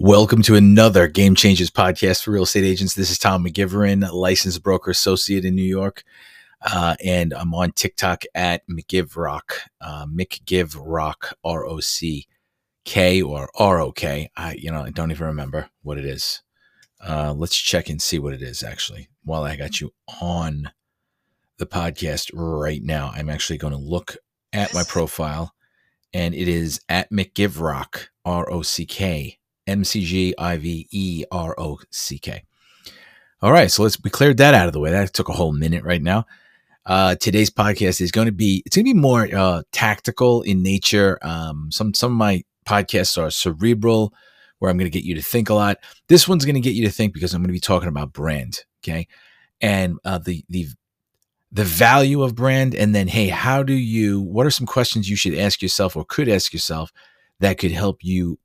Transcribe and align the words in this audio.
Welcome 0.00 0.42
to 0.42 0.56
another 0.56 1.06
Game 1.06 1.36
Changers 1.36 1.70
podcast 1.70 2.24
for 2.24 2.32
real 2.32 2.42
estate 2.42 2.64
agents. 2.64 2.94
This 2.94 3.12
is 3.12 3.18
Tom 3.18 3.44
McGivern, 3.44 4.12
licensed 4.12 4.60
broker 4.60 4.90
associate 4.90 5.44
in 5.44 5.54
New 5.54 5.62
York. 5.62 6.02
Uh, 6.60 6.96
and 7.02 7.32
I'm 7.32 7.54
on 7.54 7.70
TikTok 7.70 8.24
at 8.34 8.66
McGivrock, 8.68 9.52
uh, 9.80 10.06
McGivrock, 10.06 11.32
R 11.44 11.64
O 11.64 11.78
C 11.78 12.26
K 12.84 13.22
or 13.22 13.48
R 13.54 13.78
O 13.78 13.92
K. 13.92 14.30
I, 14.36 14.54
you 14.54 14.72
know, 14.72 14.82
I 14.82 14.90
don't 14.90 15.12
even 15.12 15.28
remember 15.28 15.70
what 15.82 15.96
it 15.96 16.04
is. 16.04 16.42
Uh, 17.00 17.32
let's 17.32 17.56
check 17.56 17.88
and 17.88 18.02
see 18.02 18.18
what 18.18 18.34
it 18.34 18.42
is 18.42 18.64
actually 18.64 19.08
while 19.22 19.44
I 19.44 19.54
got 19.54 19.80
you 19.80 19.92
on 20.20 20.72
the 21.58 21.66
podcast 21.66 22.32
right 22.34 22.82
now. 22.82 23.12
I'm 23.14 23.30
actually 23.30 23.58
going 23.58 23.74
to 23.74 23.78
look 23.78 24.16
at 24.52 24.74
my 24.74 24.82
profile 24.82 25.54
and 26.12 26.34
it 26.34 26.48
is 26.48 26.80
at 26.88 27.12
McGivrock, 27.12 28.08
R 28.24 28.50
O 28.50 28.62
C 28.62 28.86
K 28.86 29.38
M 29.66 29.84
C 29.84 30.04
G 30.04 30.34
I 30.38 30.56
V 30.56 30.88
E 30.90 31.24
R 31.30 31.54
O 31.58 31.78
C 31.90 32.18
K. 32.18 32.44
All 33.42 33.52
right, 33.52 33.70
so 33.70 33.82
let's 33.82 34.02
we 34.02 34.10
cleared 34.10 34.38
that 34.38 34.54
out 34.54 34.66
of 34.66 34.72
the 34.72 34.80
way. 34.80 34.90
That 34.90 35.12
took 35.12 35.28
a 35.28 35.32
whole 35.32 35.52
minute 35.52 35.84
right 35.84 36.02
now. 36.02 36.24
Uh, 36.86 37.14
today's 37.14 37.50
podcast 37.50 38.00
is 38.00 38.10
going 38.10 38.26
to 38.26 38.32
be 38.32 38.62
it's 38.66 38.76
going 38.76 38.86
to 38.86 38.94
be 38.94 38.98
more 38.98 39.28
uh, 39.34 39.62
tactical 39.72 40.42
in 40.42 40.62
nature. 40.62 41.18
Um, 41.22 41.70
some 41.70 41.94
some 41.94 42.12
of 42.12 42.18
my 42.18 42.42
podcasts 42.66 43.20
are 43.22 43.30
cerebral, 43.30 44.14
where 44.58 44.70
I'm 44.70 44.76
going 44.76 44.90
to 44.90 44.98
get 44.98 45.04
you 45.04 45.14
to 45.14 45.22
think 45.22 45.50
a 45.50 45.54
lot. 45.54 45.78
This 46.08 46.28
one's 46.28 46.44
going 46.44 46.54
to 46.54 46.60
get 46.60 46.74
you 46.74 46.84
to 46.84 46.90
think 46.90 47.12
because 47.12 47.34
I'm 47.34 47.42
going 47.42 47.48
to 47.48 47.54
be 47.54 47.60
talking 47.60 47.88
about 47.88 48.12
brand, 48.12 48.64
okay, 48.82 49.08
and 49.60 49.98
uh, 50.04 50.18
the 50.18 50.44
the 50.48 50.68
the 51.52 51.64
value 51.64 52.22
of 52.22 52.34
brand, 52.34 52.74
and 52.74 52.94
then 52.94 53.08
hey, 53.08 53.28
how 53.28 53.62
do 53.62 53.74
you? 53.74 54.20
What 54.20 54.46
are 54.46 54.50
some 54.50 54.66
questions 54.66 55.08
you 55.08 55.16
should 55.16 55.34
ask 55.34 55.62
yourself 55.62 55.96
or 55.96 56.04
could 56.04 56.28
ask 56.28 56.52
yourself 56.52 56.92
that 57.40 57.58
could 57.58 57.72
help 57.72 58.02
you 58.02 58.38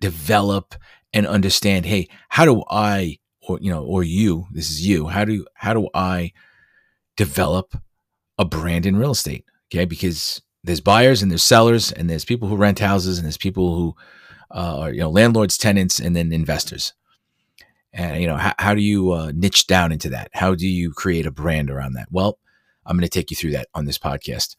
develop 0.00 0.74
and 1.12 1.26
understand 1.26 1.86
hey 1.86 2.08
how 2.28 2.44
do 2.44 2.62
i 2.70 3.18
or 3.42 3.58
you 3.60 3.70
know 3.70 3.84
or 3.84 4.02
you 4.02 4.46
this 4.52 4.70
is 4.70 4.86
you 4.86 5.08
how 5.08 5.24
do 5.24 5.44
how 5.54 5.74
do 5.74 5.88
i 5.94 6.32
develop 7.16 7.76
a 8.38 8.44
brand 8.46 8.86
in 8.86 8.96
real 8.96 9.10
estate? 9.10 9.44
Okay 9.68 9.84
because 9.84 10.40
there's 10.64 10.80
buyers 10.80 11.20
and 11.20 11.30
there's 11.30 11.42
sellers 11.42 11.92
and 11.92 12.08
there's 12.08 12.24
people 12.24 12.48
who 12.48 12.56
rent 12.56 12.78
houses 12.78 13.18
and 13.18 13.26
there's 13.26 13.36
people 13.36 13.76
who 13.76 13.94
uh, 14.50 14.80
are 14.80 14.92
you 14.92 15.00
know 15.00 15.10
landlords 15.10 15.58
tenants 15.58 16.00
and 16.00 16.16
then 16.16 16.32
investors. 16.32 16.94
And 17.92 18.20
you 18.22 18.26
know 18.26 18.36
how, 18.36 18.54
how 18.58 18.74
do 18.74 18.80
you 18.80 19.12
uh, 19.12 19.32
niche 19.34 19.66
down 19.66 19.92
into 19.92 20.08
that? 20.08 20.30
How 20.32 20.54
do 20.54 20.66
you 20.66 20.92
create 20.92 21.26
a 21.26 21.30
brand 21.30 21.70
around 21.70 21.92
that? 21.92 22.08
Well 22.10 22.38
i'm 22.86 22.96
going 22.96 23.06
to 23.06 23.10
take 23.10 23.30
you 23.30 23.36
through 23.36 23.52
that 23.52 23.68
on 23.74 23.84
this 23.84 23.98
podcast. 23.98 24.56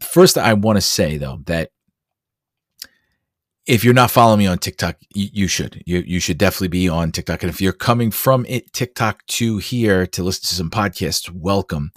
First 0.00 0.36
i 0.36 0.52
want 0.52 0.76
to 0.76 0.82
say 0.82 1.18
though 1.18 1.38
that 1.46 1.70
if 3.70 3.84
you're 3.84 3.94
not 3.94 4.10
following 4.10 4.40
me 4.40 4.48
on 4.48 4.58
TikTok, 4.58 4.96
you, 5.14 5.28
you, 5.32 5.46
should. 5.46 5.80
You 5.86 6.00
you 6.00 6.18
should 6.18 6.38
definitely 6.38 6.68
be 6.68 6.88
on 6.88 7.12
TikTok. 7.12 7.44
And 7.44 7.50
if 7.50 7.60
you're 7.60 7.72
coming 7.72 8.10
from 8.10 8.44
it 8.48 8.72
TikTok 8.72 9.24
to 9.26 9.58
here 9.58 10.08
to 10.08 10.24
listen 10.24 10.42
to 10.42 10.54
some 10.56 10.70
podcasts, 10.70 11.30
welcome. 11.30 11.92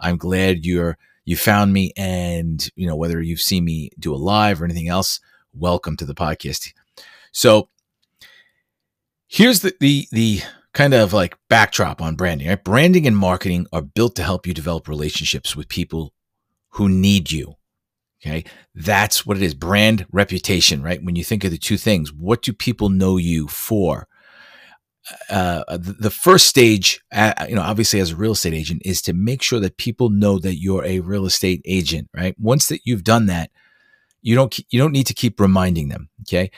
I'm 0.00 0.16
glad 0.16 0.66
you're 0.66 0.98
you 1.24 1.36
found 1.36 1.72
me, 1.72 1.92
and 1.96 2.68
you 2.74 2.88
know 2.88 2.96
whether 2.96 3.22
you've 3.22 3.40
seen 3.40 3.64
me 3.64 3.90
do 4.00 4.12
a 4.12 4.16
live 4.16 4.60
or 4.60 4.64
anything 4.64 4.88
else, 4.88 5.20
welcome 5.54 5.96
to 5.98 6.04
the 6.04 6.14
podcast. 6.14 6.72
So 7.30 7.68
here's 9.28 9.60
the 9.60 9.76
the 9.78 10.08
the 10.10 10.40
kind 10.74 10.92
of 10.92 11.12
like 11.12 11.38
backdrop 11.48 12.02
on 12.02 12.16
branding. 12.16 12.48
Right, 12.48 12.64
branding 12.64 13.06
and 13.06 13.16
marketing 13.16 13.68
are 13.72 13.82
built 13.82 14.16
to 14.16 14.24
help 14.24 14.44
you 14.44 14.54
develop 14.54 14.88
relationships 14.88 15.54
with 15.54 15.68
people 15.68 16.14
who 16.70 16.88
need 16.88 17.30
you 17.30 17.54
Okay. 18.24 18.44
That's 18.74 19.26
what 19.26 19.36
it 19.36 19.42
is. 19.42 19.54
Brand 19.54 20.06
reputation, 20.12 20.82
right? 20.82 21.02
When 21.02 21.16
you 21.16 21.24
think 21.24 21.42
of 21.42 21.50
the 21.50 21.58
two 21.58 21.76
things, 21.76 22.12
what 22.12 22.42
do 22.42 22.52
people 22.52 22.88
know 22.88 23.16
you 23.16 23.48
for? 23.48 24.06
Uh, 25.28 25.64
uh 25.66 25.78
the 25.80 26.10
first 26.10 26.46
stage, 26.46 27.02
uh, 27.12 27.46
you 27.48 27.56
know, 27.56 27.62
obviously 27.62 27.98
as 27.98 28.12
a 28.12 28.16
real 28.16 28.32
estate 28.32 28.54
agent 28.54 28.82
is 28.84 29.02
to 29.02 29.12
make 29.12 29.42
sure 29.42 29.58
that 29.58 29.76
people 29.76 30.10
know 30.10 30.38
that 30.38 30.60
you're 30.60 30.84
a 30.84 31.00
real 31.00 31.26
estate 31.26 31.60
agent, 31.64 32.08
right? 32.14 32.36
Once 32.38 32.68
that 32.68 32.82
you've 32.84 33.02
done 33.02 33.26
that, 33.26 33.50
you 34.22 34.36
don't, 34.36 34.56
you 34.70 34.78
don't 34.78 34.92
need 34.92 35.08
to 35.08 35.14
keep 35.14 35.40
reminding 35.40 35.88
them. 35.88 36.08
Okay. 36.22 36.52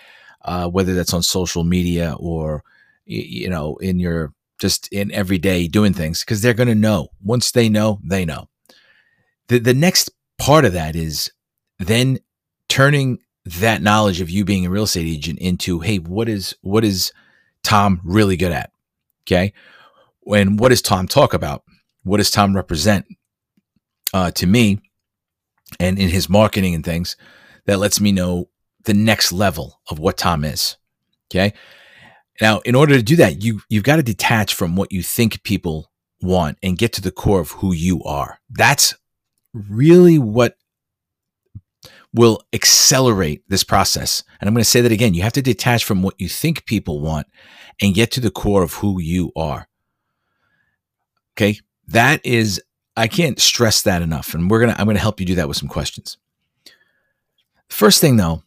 Uh, 0.45 0.69
whether 0.69 0.93
that's 0.93 1.15
on 1.15 1.23
social 1.23 1.65
media 1.65 2.15
or, 2.19 2.63
you 3.07 3.49
know, 3.49 3.77
in 3.77 3.99
your, 3.99 4.35
just 4.61 4.87
in 4.89 5.11
everyday 5.13 5.67
doing 5.67 5.95
things, 5.95 6.21
because 6.21 6.43
they're 6.43 6.53
going 6.53 6.69
to 6.69 6.75
know. 6.75 7.09
Once 7.23 7.51
they 7.51 7.71
know, 7.71 7.99
they 8.05 8.27
know. 8.27 8.51
The, 9.49 9.59
the 9.59 9.73
next 9.73 10.11
part 10.39 10.67
of 10.67 10.75
that 10.75 10.95
is 10.95 11.31
then 11.79 12.19
turning 12.69 13.19
that 13.45 13.83
knowledge 13.83 14.21
of 14.21 14.31
you 14.31 14.45
being 14.45 14.65
a 14.65 14.71
real 14.71 14.85
estate 14.85 15.07
agent 15.07 15.39
into, 15.39 15.81
hey, 15.81 15.99
what 15.99 16.29
is 16.29 16.55
what 16.63 16.85
is 16.85 17.13
Tom 17.63 18.01
really 18.05 18.37
good 18.37 18.53
at? 18.53 18.71
Okay. 19.27 19.53
And 20.27 20.59
what 20.59 20.71
does 20.71 20.83
Tom 20.83 21.07
talk 21.07 21.35
about? 21.35 21.63
What 22.03 22.19
does 22.19 22.31
Tom 22.31 22.57
represent 22.57 23.07
uh, 24.13 24.31
to 24.31 24.47
me 24.47 24.81
and 25.81 25.99
in 25.99 26.09
his 26.09 26.29
marketing 26.29 26.75
and 26.75 26.85
things 26.85 27.17
that 27.67 27.79
lets 27.79 28.01
me 28.01 28.13
know 28.13 28.49
the 28.85 28.95
next 28.95 29.33
level 29.33 29.81
of 29.89 29.99
what 29.99 30.17
Tom 30.17 30.45
is. 30.45 30.77
Okay. 31.31 31.55
Now, 32.41 32.61
in 32.61 32.75
order 32.75 32.97
to 32.97 33.03
do 33.03 33.17
that, 33.17 33.43
you 33.43 33.61
you've 33.69 33.85
got 33.85 33.97
to 33.97 34.03
detach 34.03 34.55
from 34.55 34.77
what 34.77 34.93
you 34.93 35.03
think 35.03 35.43
people 35.43 35.91
want 36.21 36.59
and 36.63 36.79
get 36.79 36.93
to 36.95 37.01
the 37.01 37.11
core 37.11 37.41
of 37.41 37.53
who 37.53 37.73
you 37.73 38.03
are. 38.05 38.39
That's 38.51 38.95
really 39.53 40.19
what 40.19 40.57
will 42.15 42.41
accelerate 42.53 43.43
this 43.49 43.65
process. 43.65 44.23
And 44.41 44.49
I'm 44.49 44.55
going 44.55 44.63
to 44.63 44.71
say 44.71 44.81
that 44.81 44.93
again. 44.93 45.15
You 45.15 45.23
have 45.23 45.33
to 45.33 45.43
detach 45.43 45.85
from 45.85 46.01
what 46.01 46.15
you 46.19 46.29
think 46.29 46.65
people 46.65 47.01
want 47.01 47.27
and 47.83 47.93
get 47.93 48.13
to 48.13 48.21
the 48.21 48.31
core 48.31 48.63
of 48.63 48.75
who 48.75 49.01
you 49.01 49.33
are. 49.37 49.67
Okay. 51.37 51.59
That 51.89 52.25
is, 52.25 52.63
I 52.97 53.09
can't 53.09 53.41
stress 53.41 53.83
that 53.83 54.01
enough. 54.01 54.33
And 54.33 54.49
we're 54.49 54.61
going 54.61 54.73
to, 54.73 54.81
I'm 54.81 54.87
going 54.87 54.97
to 54.97 55.03
help 55.03 55.19
you 55.19 55.27
do 55.27 55.35
that 55.35 55.49
with 55.49 55.57
some 55.57 55.69
questions. 55.69 56.17
First 57.69 58.01
thing 58.01 58.17
though 58.17 58.45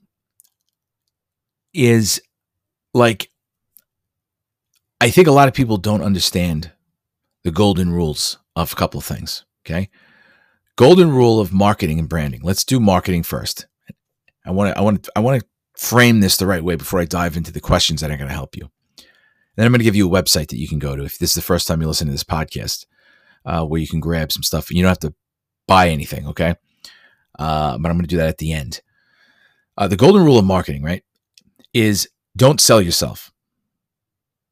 is 1.73 2.22
like, 2.94 3.29
I 5.01 5.09
think 5.09 5.28
a 5.28 5.34
lot 5.34 5.49
of 5.49 5.53
people 5.53 5.78
don't 5.78 6.01
understand 6.01 6.72
the 7.44 7.51
golden 7.51 7.91
rules 7.91 8.38
of 8.55 8.72
a 8.72 8.75
couple 8.78 8.97
of 8.97 9.05
things. 9.05 9.44
Okay. 9.66 9.89
Golden 10.78 11.12
rule 11.12 11.40
of 11.40 11.52
marketing 11.52 11.98
and 11.98 12.08
branding. 12.08 12.42
Let's 12.44 12.64
do 12.64 12.80
marketing 12.80 13.24
first. 13.24 13.66
I 14.46 14.52
want 14.52 14.72
to 14.72 14.78
I 14.78 14.82
want 14.82 15.04
to 15.04 15.12
I 15.16 15.20
want 15.22 15.42
to 15.42 15.48
frame 15.76 16.20
this 16.20 16.38
the 16.38 16.46
right 16.46 16.64
way 16.64 16.76
before 16.76 17.00
I 17.00 17.06
dive 17.06 17.36
into 17.36 17.52
the 17.52 17.60
questions 17.60 18.00
that 18.00 18.12
are 18.12 18.18
going 18.18 18.30
to 18.30 18.34
help 18.34 18.56
you. 18.56 18.70
Then 19.56 19.66
I'm 19.66 19.72
going 19.72 19.80
to 19.80 19.84
give 19.84 19.96
you 19.96 20.08
a 20.08 20.22
website 20.22 20.50
that 20.50 20.60
you 20.60 20.68
can 20.68 20.78
go 20.78 20.96
to 20.96 21.04
if 21.04 21.18
this 21.18 21.32
is 21.32 21.36
the 21.36 21.42
first 21.42 21.68
time 21.68 21.82
you 21.82 21.88
listen 21.88 22.06
to 22.06 22.12
this 22.12 22.24
podcast, 22.24 22.86
uh, 23.44 23.66
where 23.66 23.82
you 23.82 23.88
can 23.88 24.00
grab 24.00 24.32
some 24.32 24.44
stuff. 24.44 24.70
You 24.70 24.84
don't 24.84 24.90
have 24.90 25.00
to 25.00 25.16
buy 25.68 25.90
anything, 25.90 26.28
okay? 26.28 26.54
Uh, 27.40 27.80
but 27.80 27.90
I'm 27.90 27.98
going 27.98 28.02
to 28.02 28.08
do 28.08 28.18
that 28.18 28.30
at 28.30 28.38
the 28.38 28.54
end. 28.54 28.82
Uh, 29.80 29.88
the 29.88 29.98
golden 29.98 30.24
rule 30.24 30.38
of 30.38 30.46
marketing, 30.46 30.84
right, 30.84 31.04
is 31.74 32.08
don't 32.36 32.62
sell 32.62 32.84
yourself. 32.84 33.32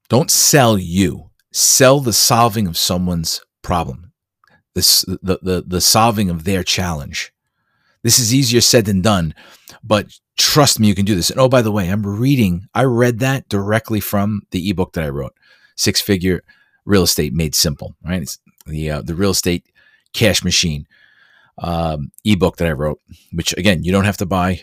Don't 0.10 0.32
sell 0.32 0.76
you. 0.76 1.30
Sell 1.54 2.00
the 2.00 2.14
solving 2.14 2.66
of 2.66 2.78
someone's 2.78 3.42
problem 3.62 4.05
the, 4.76 5.20
the, 5.24 5.40
the, 5.42 5.64
the 5.66 5.82
solving 5.82 6.30
of 6.30 6.44
their 6.44 6.64
challenge. 6.64 7.34
This 8.04 8.20
is 8.20 8.36
easier 8.36 8.62
said 8.62 8.86
than 8.86 9.02
done, 9.02 9.34
but 9.84 10.20
trust 10.38 10.80
me, 10.80 10.88
you 10.88 10.94
can 10.94 11.06
do 11.06 11.16
this. 11.16 11.32
And 11.32 11.40
oh, 11.40 11.50
by 11.50 11.64
the 11.64 11.72
way, 11.72 11.90
I'm 11.90 12.06
reading, 12.06 12.68
I 12.76 12.84
read 12.84 13.20
that 13.20 13.50
directly 13.50 14.00
from 14.00 14.44
the 14.52 14.70
ebook 14.70 14.94
that 14.94 15.04
I 15.04 15.10
wrote, 15.10 15.34
Six 15.76 16.02
Figure 16.02 16.44
Real 16.84 17.04
Estate 17.04 17.34
Made 17.34 17.56
Simple, 17.56 17.96
right? 18.06 18.22
It's 18.22 18.38
the, 18.68 18.92
uh, 18.92 19.02
the 19.02 19.16
real 19.16 19.32
estate 19.32 19.66
cash 20.14 20.44
machine 20.44 20.86
um, 21.58 22.12
ebook 22.24 22.58
that 22.58 22.68
I 22.68 22.74
wrote, 22.74 23.02
which 23.32 23.54
again, 23.58 23.84
you 23.84 23.92
don't 23.92 24.06
have 24.06 24.18
to 24.18 24.26
buy. 24.26 24.62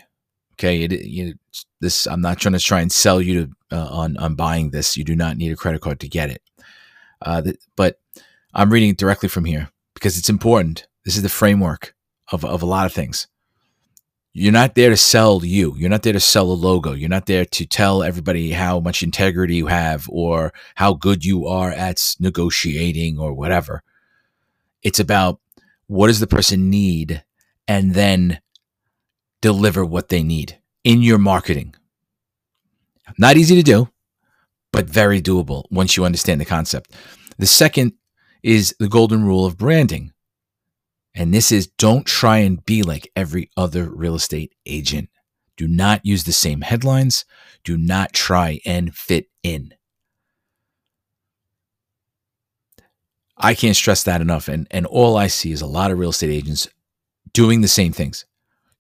Okay. 0.55 0.83
It, 0.83 0.93
you, 0.93 1.34
this, 1.81 2.06
I'm 2.06 2.21
not 2.21 2.39
trying 2.39 2.53
to 2.53 2.61
try 2.61 2.81
and 2.81 2.93
sell 2.93 3.21
you 3.21 3.47
to, 3.71 3.77
uh, 3.77 3.88
on, 3.91 4.17
on 4.19 4.35
buying 4.37 4.70
this. 4.70 4.97
You 4.97 5.03
do 5.03 5.17
not 5.17 5.37
need 5.37 5.50
a 5.50 5.56
credit 5.56 5.81
card 5.81 5.99
to 6.00 6.08
get 6.08 6.31
it. 6.31 6.43
Uh, 7.20 7.43
but 7.75 7.99
I'm 8.55 8.70
reading 8.70 8.91
it 8.91 8.99
directly 8.99 9.29
from 9.29 9.47
here 9.47 9.71
because 9.94 10.19
it's 10.19 10.29
important. 10.29 10.87
This 11.05 11.17
is 11.17 11.23
the 11.23 11.29
framework 11.29 11.94
of, 12.31 12.44
of 12.44 12.62
a 12.62 12.67
lot 12.67 12.87
of 12.87 12.93
things. 12.93 13.27
You're 14.35 14.53
not 14.53 14.75
there 14.75 14.89
to 14.89 14.97
sell 14.97 15.44
you. 15.44 15.75
You're 15.77 15.91
not 15.91 16.03
there 16.03 16.15
to 16.15 16.21
sell 16.21 16.50
a 16.50 16.55
logo. 16.55 16.93
You're 16.93 17.11
not 17.11 17.27
there 17.27 17.44
to 17.44 17.67
tell 17.67 18.03
everybody 18.03 18.53
how 18.53 18.81
much 18.81 19.03
integrity 19.03 19.56
you 19.56 19.67
have 19.67 20.09
or 20.09 20.55
how 20.75 20.94
good 20.94 21.23
you 21.23 21.47
are 21.47 21.71
at 21.71 22.15
negotiating 22.19 23.19
or 23.19 23.35
whatever. 23.35 23.83
It's 24.83 25.00
about 25.00 25.39
what 25.87 26.06
does 26.06 26.21
the 26.21 26.27
person 26.27 26.71
need 26.71 27.23
and 27.69 27.93
then 27.93 28.41
deliver 29.43 29.85
what 29.85 30.09
they 30.09 30.23
need 30.23 30.59
in 30.83 31.03
your 31.03 31.19
marketing. 31.19 31.75
Not 33.19 33.37
easy 33.37 33.56
to 33.56 33.62
do, 33.62 33.91
but 34.73 34.87
very 34.87 35.21
doable 35.21 35.65
once 35.71 35.97
you 35.97 36.06
understand 36.06 36.41
the 36.41 36.47
concept. 36.47 36.93
The 37.37 37.47
second 37.47 37.93
is 38.43 38.75
the 38.79 38.89
golden 38.89 39.25
rule 39.25 39.47
of 39.47 39.56
branding. 39.56 40.12
And 41.15 41.33
this 41.33 41.53
is 41.53 41.67
don't 41.67 42.06
try 42.06 42.39
and 42.39 42.65
be 42.65 42.83
like 42.83 43.11
every 43.15 43.50
other 43.56 43.85
real 43.85 44.15
estate 44.15 44.55
agent. 44.67 45.09
Do 45.56 45.69
not 45.69 46.05
use 46.05 46.25
the 46.25 46.33
same 46.33 46.62
headlines. 46.62 47.25
Do 47.65 47.77
not 47.77 48.12
try 48.12 48.61
and 48.65 48.94
fit 48.94 49.29
in. 49.43 49.75
I 53.37 53.55
can't 53.55 53.77
stress 53.77 54.03
that 54.05 54.21
enough. 54.21 54.49
And, 54.49 54.67
and 54.71 54.87
all 54.87 55.17
I 55.17 55.27
see 55.27 55.53
is 55.53 55.61
a 55.61 55.67
lot 55.67 55.91
of 55.91 55.99
real 55.99 56.11
estate 56.11 56.31
agents 56.31 56.69
doing 57.33 57.61
the 57.61 57.69
same 57.69 57.93
things. 57.93 58.25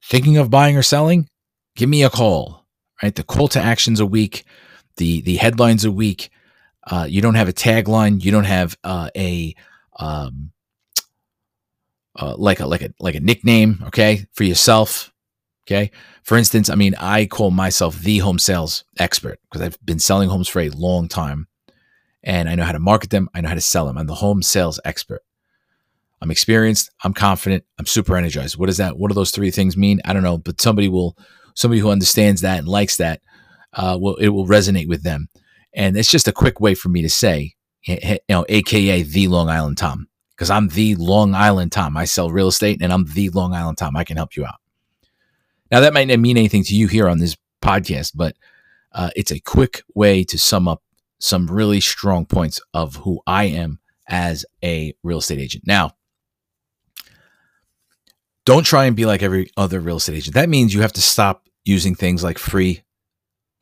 Thinking 0.02 0.36
of 0.36 0.50
buying 0.50 0.76
or 0.76 0.82
selling? 0.82 1.28
Give 1.76 1.88
me 1.88 2.02
a 2.02 2.10
call. 2.10 2.64
Right? 3.02 3.14
The 3.14 3.24
call 3.24 3.48
to 3.48 3.60
actions 3.60 3.98
a 4.00 4.06
week, 4.06 4.44
the 4.96 5.20
the 5.22 5.36
headlines 5.36 5.84
a 5.84 5.90
week. 5.90 6.30
Uh, 6.84 7.06
you 7.08 7.20
don't 7.20 7.34
have 7.34 7.48
a 7.48 7.52
tagline. 7.52 8.22
You 8.22 8.32
don't 8.32 8.44
have 8.44 8.76
uh, 8.82 9.10
a 9.16 9.54
um, 9.98 10.52
uh, 12.16 12.34
like 12.36 12.60
a 12.60 12.66
like 12.66 12.82
a 12.82 12.92
like 12.98 13.14
a 13.14 13.20
nickname. 13.20 13.82
Okay, 13.86 14.26
for 14.32 14.44
yourself. 14.44 15.12
Okay. 15.66 15.92
For 16.24 16.36
instance, 16.36 16.68
I 16.68 16.74
mean, 16.74 16.94
I 16.98 17.26
call 17.26 17.50
myself 17.50 17.98
the 18.00 18.18
home 18.18 18.38
sales 18.38 18.84
expert 18.98 19.38
because 19.44 19.62
I've 19.62 19.78
been 19.84 20.00
selling 20.00 20.28
homes 20.28 20.48
for 20.48 20.60
a 20.60 20.70
long 20.70 21.08
time 21.08 21.46
and 22.24 22.48
I 22.48 22.54
know 22.54 22.64
how 22.64 22.72
to 22.72 22.78
market 22.78 23.10
them. 23.10 23.28
I 23.34 23.40
know 23.40 23.48
how 23.48 23.54
to 23.54 23.60
sell 23.60 23.86
them. 23.86 23.98
I'm 23.98 24.06
the 24.06 24.14
home 24.14 24.42
sales 24.42 24.80
expert. 24.84 25.22
I'm 26.20 26.30
experienced. 26.30 26.90
I'm 27.02 27.14
confident. 27.14 27.64
I'm 27.78 27.86
super 27.86 28.16
energized. 28.16 28.56
What 28.56 28.66
does 28.66 28.76
that? 28.76 28.96
What 28.96 29.08
do 29.08 29.14
those 29.14 29.32
three 29.32 29.50
things 29.50 29.76
mean? 29.76 30.00
I 30.04 30.12
don't 30.12 30.22
know, 30.22 30.38
but 30.38 30.60
somebody 30.60 30.88
will, 30.88 31.16
somebody 31.54 31.80
who 31.80 31.90
understands 31.90 32.42
that 32.42 32.58
and 32.58 32.68
likes 32.68 32.96
that, 32.98 33.20
uh, 33.72 33.98
will 34.00 34.14
it 34.16 34.28
will 34.28 34.46
resonate 34.46 34.86
with 34.86 35.02
them. 35.02 35.28
And 35.74 35.96
it's 35.96 36.10
just 36.10 36.28
a 36.28 36.32
quick 36.32 36.60
way 36.60 36.74
for 36.74 36.88
me 36.88 37.02
to 37.02 37.10
say, 37.10 37.54
you 37.82 38.18
know, 38.28 38.44
AKA 38.48 39.02
the 39.02 39.28
Long 39.28 39.48
Island 39.48 39.78
Tom, 39.78 40.08
because 40.30 40.50
I'm 40.50 40.68
the 40.68 40.94
Long 40.96 41.34
Island 41.34 41.72
Tom. 41.72 41.96
I 41.96 42.04
sell 42.04 42.30
real 42.30 42.48
estate, 42.48 42.82
and 42.82 42.92
I'm 42.92 43.06
the 43.06 43.30
Long 43.30 43.54
Island 43.54 43.78
Tom. 43.78 43.96
I 43.96 44.04
can 44.04 44.16
help 44.16 44.36
you 44.36 44.44
out. 44.44 44.60
Now 45.70 45.80
that 45.80 45.94
might 45.94 46.08
not 46.08 46.18
mean 46.18 46.36
anything 46.36 46.64
to 46.64 46.76
you 46.76 46.86
here 46.86 47.08
on 47.08 47.18
this 47.18 47.36
podcast, 47.62 48.12
but 48.14 48.36
uh, 48.92 49.10
it's 49.16 49.32
a 49.32 49.40
quick 49.40 49.82
way 49.94 50.22
to 50.24 50.38
sum 50.38 50.68
up 50.68 50.82
some 51.18 51.46
really 51.46 51.80
strong 51.80 52.26
points 52.26 52.60
of 52.74 52.96
who 52.96 53.20
I 53.26 53.44
am 53.44 53.78
as 54.08 54.44
a 54.62 54.94
real 55.02 55.18
estate 55.18 55.38
agent. 55.38 55.64
Now, 55.66 55.92
don't 58.44 58.64
try 58.64 58.84
and 58.86 58.96
be 58.96 59.06
like 59.06 59.22
every 59.22 59.50
other 59.56 59.80
real 59.80 59.96
estate 59.96 60.16
agent. 60.16 60.34
That 60.34 60.48
means 60.48 60.74
you 60.74 60.82
have 60.82 60.92
to 60.94 61.00
stop 61.00 61.48
using 61.64 61.94
things 61.94 62.24
like 62.24 62.38
free 62.38 62.82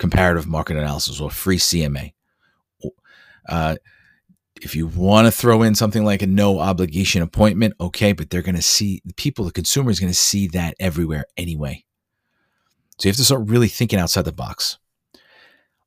comparative 0.01 0.49
market 0.49 0.77
analysis 0.77 1.21
or 1.21 1.31
free 1.31 1.59
CMA. 1.59 2.15
Uh, 3.49 3.77
if 4.61 4.75
you 4.75 4.89
want 4.89 5.29
to 5.29 5.31
throw 5.31 5.63
in 5.63 5.77
something 5.77 6.05
like 6.05 6.23
a 6.23 6.27
no 6.27 6.59
obligation 6.59 7.23
appointment, 7.23 7.75
okay, 7.81 8.13
but 8.13 8.31
they're 8.31 8.43
going 8.43 8.57
to 8.57 8.63
see 8.63 9.01
the 9.05 9.15
people, 9.15 9.45
the 9.45 9.53
consumer 9.53 9.93
is 9.93 10.01
going 10.01 10.13
to 10.13 10.19
see 10.19 10.49
that 10.49 10.75
everywhere 10.81 11.25
anyway. 11.37 11.85
So 12.99 13.07
you 13.07 13.11
have 13.11 13.17
to 13.17 13.25
start 13.25 13.49
really 13.49 13.69
thinking 13.69 14.01
outside 14.01 14.25
the 14.25 14.33
box 14.33 14.81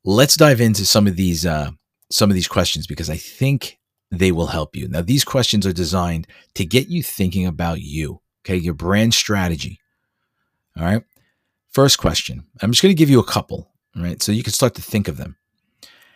let's 0.03 0.35
dive 0.35 0.61
into 0.61 0.85
some 0.85 1.07
of 1.07 1.15
these 1.15 1.45
uh, 1.45 1.71
some 2.11 2.29
of 2.29 2.35
these 2.35 2.47
questions 2.47 2.87
because 2.87 3.09
I 3.09 3.17
think 3.17 3.79
they 4.11 4.31
will 4.31 4.47
help 4.47 4.75
you. 4.75 4.87
Now, 4.87 5.01
these 5.01 5.23
questions 5.23 5.65
are 5.65 5.73
designed 5.73 6.27
to 6.55 6.65
get 6.65 6.87
you 6.87 7.01
thinking 7.01 7.47
about 7.47 7.81
you, 7.81 8.21
okay, 8.45 8.55
your 8.55 8.75
brand 8.75 9.13
strategy. 9.13 9.79
All 10.77 10.83
right. 10.83 11.03
First 11.71 11.97
question. 11.97 12.45
I'm 12.61 12.71
just 12.71 12.83
going 12.83 12.91
to 12.91 12.97
give 12.97 13.09
you 13.09 13.19
a 13.19 13.25
couple, 13.25 13.71
right, 14.01 14.21
so 14.21 14.31
you 14.31 14.43
can 14.43 14.53
start 14.53 14.73
to 14.75 14.81
think 14.81 15.07
of 15.07 15.17
them. 15.17 15.35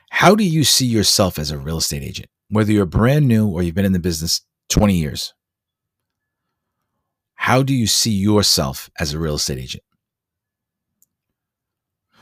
How 0.10 0.36
do 0.36 0.44
you 0.44 0.64
see 0.64 0.86
yourself 0.86 1.38
as 1.38 1.52
a 1.52 1.58
real 1.58 1.78
estate 1.78 2.04
agent, 2.04 2.30
whether 2.50 2.72
you're 2.72 2.86
brand 2.86 3.28
new 3.28 3.48
or 3.48 3.62
you've 3.62 3.76
been 3.76 3.86
in 3.86 3.94
the 3.94 4.00
business 4.00 4.42
20 4.70 4.96
years? 4.96 5.34
How 7.36 7.62
do 7.62 7.74
you 7.74 7.88
see 7.88 8.12
yourself 8.12 8.90
as 9.00 9.14
a 9.14 9.20
real 9.20 9.36
estate 9.36 9.60
agent? 9.60 9.84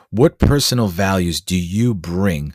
What 0.09 0.39
personal 0.39 0.87
values 0.87 1.41
do 1.41 1.57
you 1.57 1.93
bring 1.93 2.53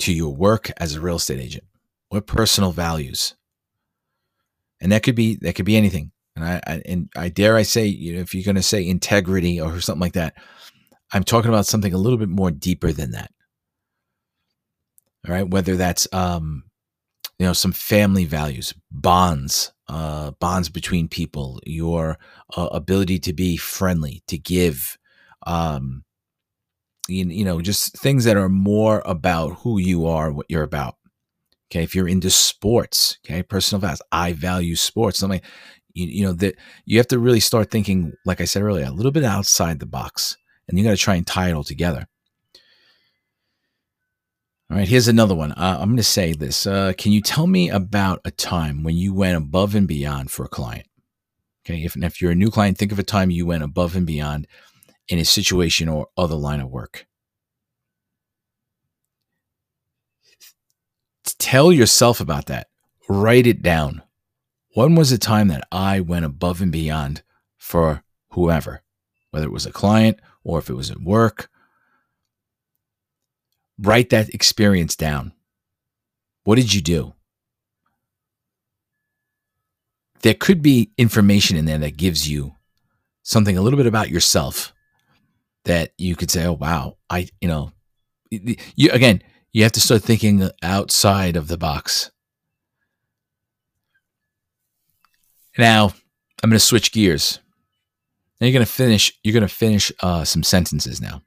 to 0.00 0.12
your 0.12 0.34
work 0.34 0.70
as 0.78 0.94
a 0.94 1.00
real 1.00 1.16
estate 1.16 1.40
agent? 1.40 1.64
What 2.08 2.26
personal 2.26 2.72
values? 2.72 3.34
And 4.80 4.92
that 4.92 5.02
could 5.02 5.14
be 5.14 5.36
that 5.42 5.54
could 5.54 5.64
be 5.64 5.76
anything. 5.76 6.10
And 6.36 6.44
I, 6.44 6.60
I 6.66 6.82
and 6.86 7.08
I 7.16 7.28
dare 7.28 7.56
I 7.56 7.62
say, 7.62 7.86
you 7.86 8.14
know, 8.14 8.20
if 8.20 8.34
you're 8.34 8.44
going 8.44 8.56
to 8.56 8.62
say 8.62 8.86
integrity 8.86 9.60
or 9.60 9.80
something 9.80 10.00
like 10.00 10.14
that, 10.14 10.34
I'm 11.12 11.24
talking 11.24 11.48
about 11.48 11.66
something 11.66 11.92
a 11.92 11.98
little 11.98 12.18
bit 12.18 12.28
more 12.28 12.50
deeper 12.50 12.92
than 12.92 13.12
that. 13.12 13.30
All 15.26 15.34
right, 15.34 15.48
whether 15.48 15.76
that's 15.76 16.06
um, 16.12 16.64
you 17.38 17.46
know, 17.46 17.52
some 17.52 17.72
family 17.72 18.24
values, 18.24 18.74
bonds, 18.90 19.72
uh, 19.88 20.30
bonds 20.32 20.68
between 20.68 21.08
people, 21.08 21.60
your 21.64 22.18
uh, 22.56 22.68
ability 22.72 23.18
to 23.20 23.32
be 23.32 23.56
friendly, 23.56 24.22
to 24.28 24.38
give, 24.38 24.98
um, 25.46 26.04
you, 27.08 27.26
you 27.26 27.44
know, 27.44 27.60
just 27.60 27.98
things 27.98 28.24
that 28.24 28.36
are 28.36 28.48
more 28.48 29.02
about 29.04 29.58
who 29.58 29.78
you 29.78 30.06
are, 30.06 30.32
what 30.32 30.46
you're 30.48 30.62
about. 30.62 30.96
Okay. 31.70 31.82
If 31.82 31.94
you're 31.94 32.08
into 32.08 32.30
sports, 32.30 33.18
okay, 33.26 33.42
personal 33.42 33.80
values, 33.80 34.02
I 34.12 34.32
value 34.32 34.76
sports. 34.76 35.18
Something, 35.18 35.40
you, 35.92 36.06
you 36.06 36.24
know, 36.24 36.32
that 36.34 36.56
you 36.84 36.98
have 36.98 37.08
to 37.08 37.18
really 37.18 37.40
start 37.40 37.70
thinking, 37.70 38.12
like 38.24 38.40
I 38.40 38.44
said 38.44 38.62
earlier, 38.62 38.86
a 38.86 38.92
little 38.92 39.12
bit 39.12 39.24
outside 39.24 39.80
the 39.80 39.86
box 39.86 40.36
and 40.68 40.78
you 40.78 40.84
got 40.84 40.90
to 40.90 40.96
try 40.96 41.14
and 41.16 41.26
tie 41.26 41.48
it 41.48 41.54
all 41.54 41.64
together. 41.64 42.06
All 44.70 44.78
right, 44.78 44.88
here's 44.88 45.08
another 45.08 45.34
one. 45.34 45.52
Uh, 45.52 45.78
I'm 45.78 45.90
going 45.90 45.98
to 45.98 46.02
say 46.02 46.32
this. 46.32 46.66
Uh, 46.66 46.94
can 46.96 47.12
you 47.12 47.20
tell 47.20 47.46
me 47.46 47.68
about 47.68 48.20
a 48.24 48.30
time 48.30 48.82
when 48.82 48.96
you 48.96 49.12
went 49.12 49.36
above 49.36 49.74
and 49.74 49.86
beyond 49.86 50.30
for 50.30 50.44
a 50.44 50.48
client? 50.48 50.86
Okay, 51.64 51.84
if, 51.84 51.96
if 51.96 52.20
you're 52.20 52.32
a 52.32 52.36
new 52.36 52.50
client, 52.50 52.78
think 52.78 52.92
of 52.92 52.98
a 52.98 53.04
time 53.04 53.30
you 53.30 53.46
went 53.46 53.62
above 53.62 53.94
and 53.94 54.06
beyond 54.06 54.46
in 55.08 55.18
a 55.18 55.24
situation 55.24 55.88
or 55.88 56.08
other 56.16 56.34
line 56.34 56.60
of 56.60 56.70
work. 56.70 57.06
Tell 61.38 61.72
yourself 61.72 62.20
about 62.20 62.46
that. 62.46 62.68
Write 63.08 63.46
it 63.46 63.62
down. 63.62 64.02
When 64.74 64.94
was 64.94 65.10
the 65.10 65.18
time 65.18 65.48
that 65.48 65.68
I 65.70 66.00
went 66.00 66.24
above 66.24 66.60
and 66.60 66.72
beyond 66.72 67.22
for 67.56 68.02
whoever, 68.30 68.82
whether 69.30 69.46
it 69.46 69.52
was 69.52 69.66
a 69.66 69.72
client 69.72 70.18
or 70.44 70.58
if 70.58 70.70
it 70.70 70.74
was 70.74 70.90
at 70.90 71.00
work? 71.00 71.50
Write 73.78 74.10
that 74.10 74.32
experience 74.32 74.94
down. 74.94 75.32
What 76.44 76.56
did 76.56 76.72
you 76.72 76.80
do? 76.80 77.14
There 80.22 80.34
could 80.34 80.62
be 80.62 80.90
information 80.96 81.56
in 81.56 81.64
there 81.64 81.78
that 81.78 81.96
gives 81.96 82.28
you 82.28 82.54
something 83.22 83.58
a 83.58 83.62
little 83.62 83.76
bit 83.76 83.86
about 83.86 84.10
yourself 84.10 84.72
that 85.64 85.92
you 85.98 86.14
could 86.14 86.30
say, 86.30 86.46
"Oh 86.46 86.52
wow, 86.52 86.96
I 87.10 87.28
you 87.40 87.48
know," 87.48 87.72
you 88.30 88.90
again, 88.90 89.22
you 89.52 89.62
have 89.62 89.72
to 89.72 89.80
start 89.80 90.02
thinking 90.02 90.48
outside 90.62 91.36
of 91.36 91.48
the 91.48 91.58
box. 91.58 92.10
Now, 95.56 95.94
I'm 96.42 96.50
going 96.50 96.58
to 96.58 96.60
switch 96.60 96.92
gears. 96.92 97.38
Now 98.40 98.46
you're 98.46 98.60
to 98.60 98.66
finish. 98.66 99.18
You're 99.22 99.40
to 99.40 99.48
finish 99.48 99.92
uh, 100.00 100.24
some 100.24 100.42
sentences 100.42 101.00
now. 101.00 101.22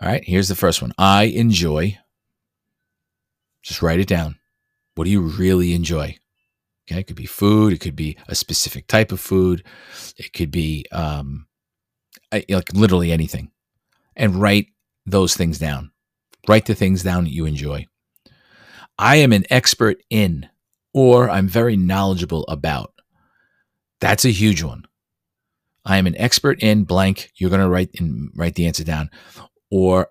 All 0.00 0.08
right. 0.08 0.24
Here's 0.24 0.48
the 0.48 0.54
first 0.54 0.82
one. 0.82 0.92
I 0.98 1.24
enjoy. 1.24 1.98
Just 3.62 3.82
write 3.82 4.00
it 4.00 4.08
down. 4.08 4.38
What 4.94 5.04
do 5.04 5.10
you 5.10 5.22
really 5.22 5.74
enjoy? 5.74 6.18
Okay, 6.90 7.00
it 7.00 7.06
could 7.06 7.16
be 7.16 7.26
food. 7.26 7.72
It 7.72 7.80
could 7.80 7.96
be 7.96 8.18
a 8.28 8.34
specific 8.34 8.86
type 8.88 9.12
of 9.12 9.20
food. 9.20 9.64
It 10.16 10.32
could 10.32 10.50
be 10.50 10.84
um, 10.92 11.46
like 12.32 12.72
literally 12.74 13.12
anything, 13.12 13.52
and 14.16 14.34
write 14.34 14.66
those 15.06 15.36
things 15.36 15.58
down. 15.58 15.92
Write 16.48 16.66
the 16.66 16.74
things 16.74 17.02
down 17.02 17.24
that 17.24 17.32
you 17.32 17.46
enjoy. 17.46 17.86
I 18.98 19.16
am 19.16 19.32
an 19.32 19.44
expert 19.48 20.02
in, 20.10 20.48
or 20.92 21.30
I'm 21.30 21.48
very 21.48 21.76
knowledgeable 21.76 22.44
about. 22.48 22.92
That's 24.00 24.24
a 24.24 24.30
huge 24.32 24.62
one. 24.62 24.84
I 25.84 25.96
am 25.96 26.06
an 26.06 26.16
expert 26.16 26.62
in 26.62 26.84
blank. 26.84 27.30
You're 27.36 27.50
going 27.50 27.62
to 27.62 27.68
write 27.68 27.90
and 27.98 28.30
write 28.34 28.54
the 28.54 28.66
answer 28.66 28.84
down, 28.84 29.10
or 29.70 30.08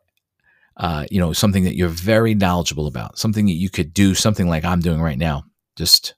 uh, 0.78 1.06
you 1.10 1.20
know 1.20 1.34
something 1.34 1.64
that 1.64 1.76
you're 1.76 1.90
very 1.90 2.36
knowledgeable 2.36 2.88
about, 2.88 3.18
something 3.18 3.46
that 3.46 3.54
you 3.54 3.70
could 3.70 3.94
do, 3.94 4.14
something 4.14 4.48
like 4.48 4.66
I'm 4.66 4.82
doing 4.82 5.02
right 5.02 5.18
now. 5.18 5.46
Just 5.76 6.16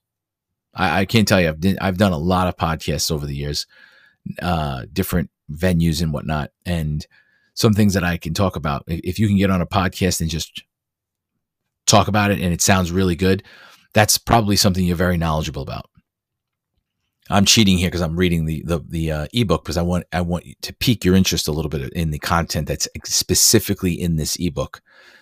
I, 0.73 1.01
I 1.01 1.05
can't 1.05 1.27
tell 1.27 1.39
you. 1.39 1.49
I've 1.49 1.59
did, 1.59 1.77
I've 1.79 1.97
done 1.97 2.13
a 2.13 2.17
lot 2.17 2.47
of 2.47 2.57
podcasts 2.57 3.11
over 3.11 3.25
the 3.25 3.35
years, 3.35 3.67
uh, 4.41 4.85
different 4.91 5.29
venues 5.51 6.01
and 6.01 6.13
whatnot, 6.13 6.51
and 6.65 7.05
some 7.53 7.73
things 7.73 7.93
that 7.93 8.03
I 8.03 8.17
can 8.17 8.33
talk 8.33 8.55
about. 8.55 8.83
If 8.87 9.19
you 9.19 9.27
can 9.27 9.37
get 9.37 9.51
on 9.51 9.61
a 9.61 9.67
podcast 9.67 10.21
and 10.21 10.29
just 10.29 10.63
talk 11.85 12.07
about 12.07 12.31
it 12.31 12.39
and 12.39 12.53
it 12.53 12.61
sounds 12.61 12.91
really 12.91 13.15
good, 13.15 13.43
that's 13.93 14.17
probably 14.17 14.55
something 14.55 14.83
you're 14.83 14.95
very 14.95 15.17
knowledgeable 15.17 15.61
about. 15.61 15.85
I'm 17.29 17.45
cheating 17.45 17.77
here 17.77 17.87
because 17.87 18.01
I'm 18.01 18.17
reading 18.17 18.45
the 18.45 18.63
the, 18.65 18.79
the 18.79 19.11
uh, 19.11 19.27
ebook 19.33 19.63
because 19.63 19.77
I 19.77 19.81
want 19.81 20.05
I 20.11 20.21
want 20.21 20.45
to 20.61 20.73
pique 20.73 21.05
your 21.05 21.15
interest 21.15 21.47
a 21.47 21.51
little 21.51 21.69
bit 21.69 21.93
in 21.93 22.11
the 22.11 22.19
content 22.19 22.67
that's 22.67 22.87
specifically 23.05 23.93
in 23.93 24.17
this 24.17 24.35
ebook 24.39 24.81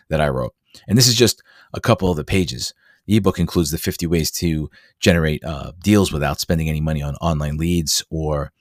that 0.10 0.22
I 0.22 0.30
wrote. 0.30 0.54
And 0.88 0.98
this 0.98 1.08
is 1.08 1.16
just 1.16 1.42
a 1.74 1.82
couple 1.82 2.10
of 2.10 2.18
the 2.18 2.24
pages. 2.24 2.74
The 3.06 3.18
ebook 3.18 3.40
includes 3.40 3.72
the 3.72 3.78
50 3.78 4.08
ways 4.08 4.32
to 4.32 4.70
generate 5.00 5.44
uh, 5.44 5.74
deals 5.84 6.12
without 6.12 6.40
spending 6.40 6.70
any 6.70 6.82
money 6.82 7.02
on 7.02 7.16
online 7.16 7.58
leads 7.58 8.04
or 8.10 8.52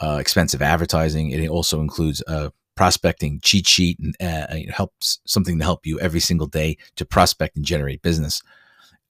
uh, 0.00 0.18
expensive 0.20 0.62
advertising. 0.62 1.30
It 1.30 1.48
also 1.48 1.80
includes 1.80 2.22
a 2.26 2.52
prospecting 2.76 3.40
cheat 3.42 3.66
sheet 3.66 3.98
and 3.98 4.16
uh, 4.20 4.46
it 4.50 4.70
helps 4.70 5.20
something 5.26 5.58
to 5.58 5.64
help 5.64 5.84
you 5.84 6.00
every 6.00 6.20
single 6.20 6.46
day 6.46 6.78
to 6.96 7.04
prospect 7.04 7.56
and 7.56 7.64
generate 7.64 8.02
business, 8.02 8.42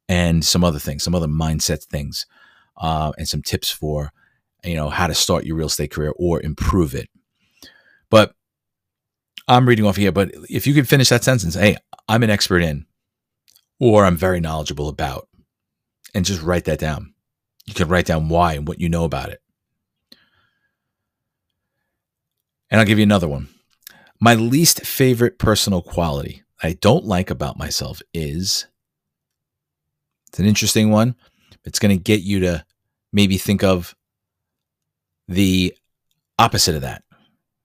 and 0.09 0.45
some 0.45 0.65
other 0.65 0.81
things, 0.81 1.05
some 1.05 1.15
other 1.15 1.29
mindset 1.29 1.85
things, 1.85 2.27
uh, 2.81 3.13
and 3.17 3.29
some 3.29 3.43
tips 3.43 3.71
for 3.71 4.13
you 4.65 4.75
know 4.75 4.89
how 4.89 5.07
to 5.07 5.15
start 5.15 5.45
your 5.45 5.57
real 5.57 5.69
estate 5.69 5.91
career 5.91 6.13
or 6.17 6.43
improve 6.43 6.95
it. 6.95 7.09
But 8.11 8.35
I'm 9.47 9.69
reading 9.69 9.87
off 9.87 9.97
here, 9.97 10.13
but 10.13 10.33
if 10.49 10.67
you 10.67 10.75
could 10.75 10.89
finish 10.89 11.09
that 11.09 11.25
sentence, 11.25 11.55
hey, 11.55 11.77
I'm 12.09 12.23
an 12.23 12.31
expert 12.31 12.63
in, 12.63 12.87
or 13.79 14.05
I'm 14.05 14.17
very 14.17 14.41
knowledgeable 14.41 14.89
about, 14.89 15.29
and 16.15 16.25
just 16.25 16.43
write 16.43 16.65
that 16.65 16.79
down. 16.79 17.15
You 17.67 17.75
can 17.75 17.89
write 17.89 18.07
down 18.07 18.29
why 18.29 18.55
and 18.55 18.67
what 18.67 18.81
you 18.81 18.89
know 18.89 19.05
about 19.05 19.31
it. 19.31 19.41
And 22.71 22.81
I'll 22.81 22.87
give 22.87 22.99
you 22.99 23.05
another 23.05 23.29
one. 23.29 23.49
My 24.21 24.35
least 24.35 24.85
favorite 24.85 25.39
personal 25.39 25.83
quality 25.83 26.43
I 26.63 26.75
don't 26.75 27.05
like 27.05 27.31
about 27.31 27.59
myself 27.59 28.03
is 28.13 28.67
it's 30.29 30.39
an 30.39 30.47
interesting 30.47 30.91
one. 30.91 31.17
It's 31.65 31.79
going 31.79 31.97
to 31.97 32.03
get 32.03 32.21
you 32.21 32.41
to 32.41 32.65
maybe 33.13 33.39
think 33.39 33.63
of 33.63 33.95
the 35.29 35.77
opposite 36.39 36.75
of 36.75 36.83
that. 36.83 37.03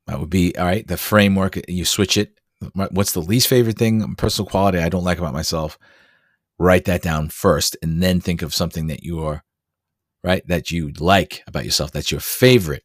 That 0.07 0.19
would 0.19 0.29
be 0.29 0.55
all 0.57 0.65
right. 0.65 0.87
The 0.87 0.97
framework, 0.97 1.59
you 1.67 1.85
switch 1.85 2.17
it. 2.17 2.39
What's 2.73 3.11
the 3.11 3.21
least 3.21 3.47
favorite 3.47 3.77
thing, 3.77 4.15
personal 4.15 4.49
quality 4.49 4.79
I 4.79 4.89
don't 4.89 5.03
like 5.03 5.17
about 5.17 5.33
myself? 5.33 5.77
Write 6.57 6.85
that 6.85 7.01
down 7.01 7.29
first 7.29 7.75
and 7.81 8.01
then 8.01 8.21
think 8.21 8.41
of 8.41 8.53
something 8.53 8.87
that 8.87 9.03
you 9.03 9.23
are, 9.23 9.43
right, 10.23 10.45
that 10.47 10.71
you 10.71 10.91
like 10.99 11.43
about 11.47 11.65
yourself. 11.65 11.91
That's 11.91 12.11
your 12.11 12.21
favorite 12.21 12.83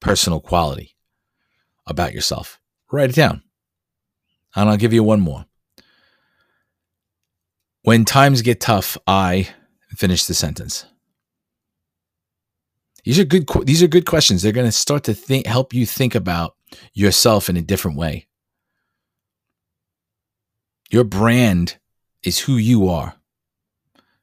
personal 0.00 0.40
quality 0.40 0.96
about 1.86 2.14
yourself. 2.14 2.60
Write 2.90 3.10
it 3.10 3.16
down. 3.16 3.42
And 4.56 4.70
I'll 4.70 4.76
give 4.76 4.92
you 4.92 5.02
one 5.02 5.20
more. 5.20 5.44
When 7.82 8.04
times 8.04 8.40
get 8.40 8.60
tough, 8.60 8.96
I 9.06 9.48
finish 9.90 10.24
the 10.24 10.34
sentence. 10.34 10.86
These 13.04 13.18
are 13.18 13.24
good. 13.24 13.46
These 13.66 13.82
are 13.82 13.88
good 13.88 14.06
questions. 14.06 14.42
They're 14.42 14.52
going 14.52 14.66
to 14.66 14.72
start 14.72 15.04
to 15.04 15.14
think, 15.14 15.46
help 15.46 15.74
you 15.74 15.86
think 15.86 16.14
about 16.14 16.56
yourself 16.92 17.48
in 17.48 17.56
a 17.56 17.62
different 17.62 17.98
way. 17.98 18.26
Your 20.90 21.04
brand 21.04 21.78
is 22.22 22.38
who 22.40 22.56
you 22.56 22.88
are. 22.88 23.16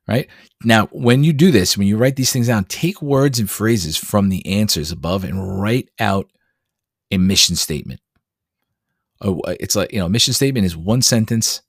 Right 0.08 0.28
now, 0.64 0.88
when 0.88 1.24
you 1.24 1.32
do 1.32 1.52
this, 1.52 1.78
when 1.78 1.88
you 1.88 1.96
write 1.96 2.16
these 2.16 2.34
things 2.34 2.48
down, 2.48 2.66
take 2.66 3.02
words 3.02 3.40
and 3.40 3.50
phrases 3.50 3.98
from 3.98 4.30
the 4.30 4.46
answers 4.46 4.92
above 4.92 5.24
and 5.24 5.62
write 5.62 5.90
out 6.00 6.30
a 7.12 7.18
mission 7.18 7.56
statement. 7.56 8.02
It's 9.22 9.76
like 9.76 9.94
you 9.94 10.00
know, 10.00 10.08
a 10.08 10.10
mission 10.10 10.34
statement 10.34 10.66
is 10.66 10.76
one 10.76 11.04
sentence, 11.04 11.62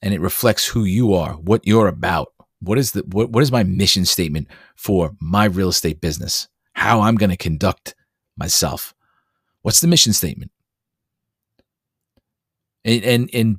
and 0.00 0.14
it 0.14 0.20
reflects 0.20 0.68
who 0.68 0.84
you 0.84 1.12
are, 1.14 1.32
what 1.32 1.66
you're 1.66 1.88
about. 1.88 2.28
What 2.66 2.78
is 2.78 2.92
the 2.92 3.02
what, 3.02 3.30
what 3.30 3.42
is 3.42 3.52
my 3.52 3.62
mission 3.62 4.04
statement 4.04 4.48
for 4.74 5.12
my 5.20 5.44
real 5.44 5.68
estate 5.68 6.00
business? 6.00 6.48
How 6.72 7.00
I'm 7.00 7.14
going 7.14 7.30
to 7.30 7.36
conduct 7.36 7.94
myself. 8.36 8.92
What's 9.62 9.80
the 9.80 9.86
mission 9.86 10.12
statement? 10.12 10.50
And, 12.84 13.04
and 13.04 13.30
and 13.32 13.58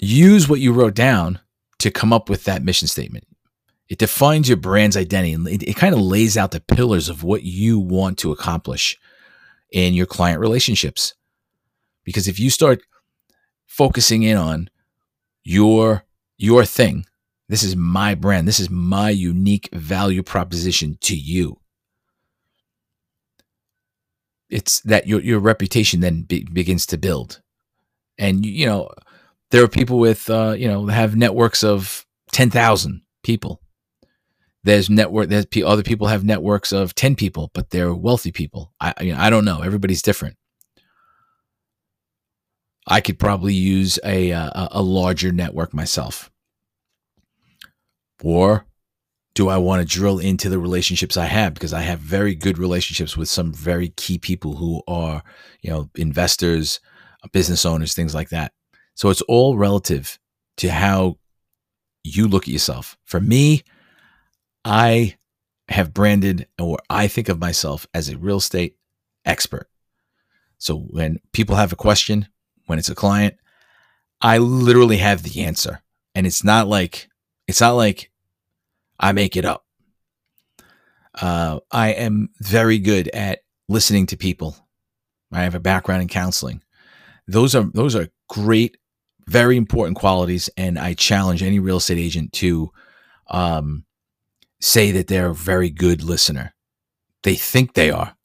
use 0.00 0.48
what 0.48 0.60
you 0.60 0.72
wrote 0.72 0.94
down 0.94 1.40
to 1.80 1.90
come 1.90 2.12
up 2.12 2.28
with 2.28 2.44
that 2.44 2.62
mission 2.62 2.88
statement. 2.88 3.26
It 3.88 3.98
defines 3.98 4.48
your 4.48 4.56
brand's 4.56 4.96
identity 4.96 5.32
and 5.32 5.48
it, 5.48 5.62
it 5.64 5.76
kind 5.76 5.94
of 5.94 6.00
lays 6.00 6.36
out 6.36 6.52
the 6.52 6.60
pillars 6.60 7.08
of 7.08 7.24
what 7.24 7.42
you 7.42 7.80
want 7.80 8.18
to 8.18 8.30
accomplish 8.30 8.96
in 9.72 9.94
your 9.94 10.06
client 10.06 10.40
relationships. 10.40 11.14
Because 12.04 12.28
if 12.28 12.38
you 12.38 12.50
start 12.50 12.82
focusing 13.66 14.22
in 14.22 14.36
on 14.36 14.70
your 15.42 16.04
your 16.38 16.64
thing, 16.64 17.04
this 17.50 17.64
is 17.64 17.74
my 17.74 18.14
brand. 18.14 18.46
This 18.46 18.60
is 18.60 18.70
my 18.70 19.10
unique 19.10 19.68
value 19.72 20.22
proposition 20.22 20.96
to 21.00 21.16
you. 21.16 21.58
It's 24.48 24.80
that 24.82 25.08
your 25.08 25.20
your 25.20 25.40
reputation 25.40 25.98
then 25.98 26.22
be, 26.22 26.44
begins 26.44 26.86
to 26.86 26.96
build, 26.96 27.40
and 28.18 28.46
you 28.46 28.66
know 28.66 28.90
there 29.50 29.64
are 29.64 29.68
people 29.68 29.98
with 29.98 30.30
uh, 30.30 30.54
you 30.56 30.68
know 30.68 30.86
have 30.86 31.16
networks 31.16 31.64
of 31.64 32.06
ten 32.30 32.50
thousand 32.50 33.02
people. 33.24 33.60
There's 34.62 34.88
network. 34.88 35.28
There's 35.28 35.46
other 35.66 35.82
people 35.82 36.06
have 36.06 36.22
networks 36.22 36.70
of 36.72 36.94
ten 36.94 37.16
people, 37.16 37.50
but 37.52 37.70
they're 37.70 37.92
wealthy 37.92 38.30
people. 38.30 38.72
I 38.80 38.94
you 39.00 39.12
know, 39.12 39.20
I 39.20 39.28
don't 39.28 39.44
know. 39.44 39.62
Everybody's 39.62 40.02
different. 40.02 40.36
I 42.86 43.00
could 43.00 43.18
probably 43.18 43.54
use 43.54 43.98
a, 44.04 44.30
a, 44.30 44.68
a 44.72 44.82
larger 44.82 45.32
network 45.32 45.74
myself. 45.74 46.29
Or 48.22 48.66
do 49.34 49.48
I 49.48 49.58
want 49.58 49.80
to 49.80 49.86
drill 49.86 50.18
into 50.18 50.48
the 50.48 50.58
relationships 50.58 51.16
I 51.16 51.26
have? 51.26 51.54
Because 51.54 51.72
I 51.72 51.82
have 51.82 52.00
very 52.00 52.34
good 52.34 52.58
relationships 52.58 53.16
with 53.16 53.28
some 53.28 53.52
very 53.52 53.88
key 53.90 54.18
people 54.18 54.56
who 54.56 54.82
are, 54.88 55.22
you 55.62 55.70
know, 55.70 55.88
investors, 55.94 56.80
business 57.32 57.64
owners, 57.64 57.94
things 57.94 58.14
like 58.14 58.30
that. 58.30 58.52
So 58.94 59.08
it's 59.08 59.22
all 59.22 59.56
relative 59.56 60.18
to 60.58 60.70
how 60.70 61.18
you 62.02 62.26
look 62.28 62.44
at 62.44 62.48
yourself. 62.48 62.96
For 63.04 63.20
me, 63.20 63.62
I 64.64 65.16
have 65.68 65.94
branded 65.94 66.46
or 66.58 66.78
I 66.90 67.06
think 67.06 67.28
of 67.28 67.38
myself 67.38 67.86
as 67.94 68.08
a 68.08 68.18
real 68.18 68.38
estate 68.38 68.76
expert. 69.24 69.68
So 70.58 70.76
when 70.76 71.20
people 71.32 71.56
have 71.56 71.72
a 71.72 71.76
question, 71.76 72.28
when 72.66 72.78
it's 72.78 72.90
a 72.90 72.94
client, 72.94 73.36
I 74.20 74.38
literally 74.38 74.98
have 74.98 75.22
the 75.22 75.42
answer. 75.42 75.80
And 76.14 76.26
it's 76.26 76.44
not 76.44 76.68
like 76.68 77.08
it's 77.50 77.60
not 77.60 77.72
like 77.72 78.10
I 78.98 79.10
make 79.12 79.36
it 79.36 79.44
up. 79.44 79.66
Uh, 81.20 81.58
I 81.70 81.88
am 81.90 82.30
very 82.38 82.78
good 82.78 83.08
at 83.08 83.40
listening 83.68 84.06
to 84.06 84.16
people. 84.16 84.56
I 85.32 85.42
have 85.42 85.56
a 85.56 85.60
background 85.60 86.02
in 86.02 86.08
counseling. 86.08 86.62
Those 87.26 87.56
are 87.56 87.64
those 87.74 87.96
are 87.96 88.08
great, 88.28 88.76
very 89.26 89.56
important 89.56 89.96
qualities, 89.96 90.48
and 90.56 90.78
I 90.78 90.94
challenge 90.94 91.42
any 91.42 91.58
real 91.58 91.78
estate 91.78 91.98
agent 91.98 92.32
to 92.34 92.70
um, 93.28 93.84
say 94.60 94.92
that 94.92 95.08
they're 95.08 95.30
a 95.30 95.34
very 95.34 95.70
good 95.70 96.04
listener. 96.04 96.54
They 97.24 97.34
think 97.34 97.74
they 97.74 97.90
are, 97.90 98.16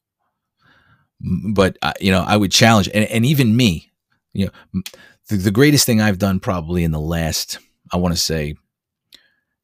but 1.52 1.78
uh, 1.82 1.94
you 2.00 2.12
know 2.12 2.24
I 2.26 2.36
would 2.36 2.52
challenge, 2.52 2.88
and, 2.94 3.04
and 3.06 3.26
even 3.26 3.56
me, 3.56 3.90
you 4.32 4.46
know, 4.46 4.82
the, 5.28 5.36
the 5.36 5.50
greatest 5.50 5.84
thing 5.84 6.00
I've 6.00 6.18
done 6.18 6.38
probably 6.38 6.84
in 6.84 6.92
the 6.92 7.00
last, 7.00 7.58
I 7.92 7.96
want 7.96 8.14
to 8.14 8.20
say, 8.20 8.54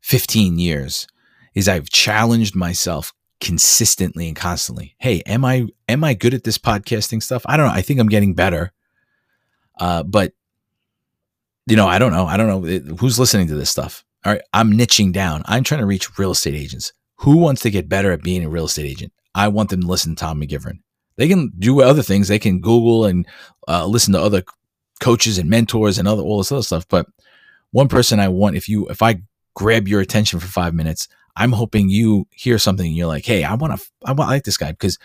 15 0.02 0.58
years 0.58 1.06
is 1.54 1.68
I've 1.68 1.88
challenged 1.90 2.54
myself 2.54 3.12
consistently 3.40 4.28
and 4.28 4.36
constantly. 4.36 4.94
Hey, 4.98 5.22
am 5.26 5.44
I 5.44 5.66
am 5.88 6.04
I 6.04 6.14
good 6.14 6.34
at 6.34 6.44
this 6.44 6.58
podcasting 6.58 7.22
stuff? 7.22 7.42
I 7.46 7.56
don't 7.56 7.66
know. 7.66 7.72
I 7.72 7.82
think 7.82 7.98
I'm 7.98 8.08
getting 8.08 8.34
better. 8.34 8.72
Uh, 9.78 10.02
but 10.02 10.32
you 11.66 11.76
know, 11.76 11.86
I 11.86 11.98
don't 11.98 12.12
know. 12.12 12.26
I 12.26 12.36
don't 12.36 12.48
know 12.48 12.96
who's 12.96 13.18
listening 13.18 13.48
to 13.48 13.54
this 13.54 13.70
stuff. 13.70 14.04
All 14.24 14.32
right, 14.32 14.42
I'm 14.52 14.72
niching 14.72 15.12
down. 15.12 15.42
I'm 15.46 15.64
trying 15.64 15.80
to 15.80 15.86
reach 15.86 16.18
real 16.18 16.30
estate 16.32 16.54
agents. 16.54 16.92
Who 17.16 17.38
wants 17.38 17.62
to 17.62 17.70
get 17.70 17.88
better 17.88 18.12
at 18.12 18.22
being 18.22 18.44
a 18.44 18.48
real 18.48 18.66
estate 18.66 18.86
agent? 18.86 19.12
I 19.34 19.48
want 19.48 19.70
them 19.70 19.80
to 19.80 19.86
listen 19.86 20.14
to 20.14 20.20
Tom 20.20 20.40
McGivern. 20.40 20.78
They 21.16 21.28
can 21.28 21.52
do 21.58 21.82
other 21.82 22.02
things. 22.02 22.28
They 22.28 22.38
can 22.38 22.60
Google 22.60 23.04
and 23.04 23.26
uh, 23.68 23.86
listen 23.86 24.12
to 24.12 24.20
other 24.20 24.42
coaches 25.00 25.38
and 25.38 25.50
mentors 25.50 25.98
and 25.98 26.06
other 26.06 26.22
all 26.22 26.38
this 26.38 26.52
other 26.52 26.62
stuff. 26.62 26.86
But 26.88 27.06
one 27.70 27.88
person 27.88 28.20
I 28.20 28.28
want, 28.28 28.56
if 28.56 28.68
you 28.68 28.86
if 28.88 29.02
I 29.02 29.22
grab 29.54 29.88
your 29.88 30.00
attention 30.00 30.40
for 30.40 30.46
five 30.46 30.74
minutes. 30.74 31.08
I'm 31.36 31.52
hoping 31.52 31.88
you 31.88 32.26
hear 32.30 32.58
something 32.58 32.90
you're 32.92 33.06
like, 33.06 33.24
hey, 33.24 33.44
I 33.44 33.54
want 33.54 33.78
to, 33.78 33.86
I 34.04 34.12
want 34.12 34.30
like 34.30 34.44
this 34.44 34.56
guy 34.56 34.72
because 34.72 34.98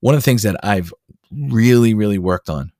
one 0.00 0.14
of 0.14 0.20
the 0.20 0.24
things 0.24 0.42
that 0.44 0.56
I've 0.62 0.92
really, 1.30 1.94
really 1.94 2.18
worked 2.18 2.48
on, 2.48 2.72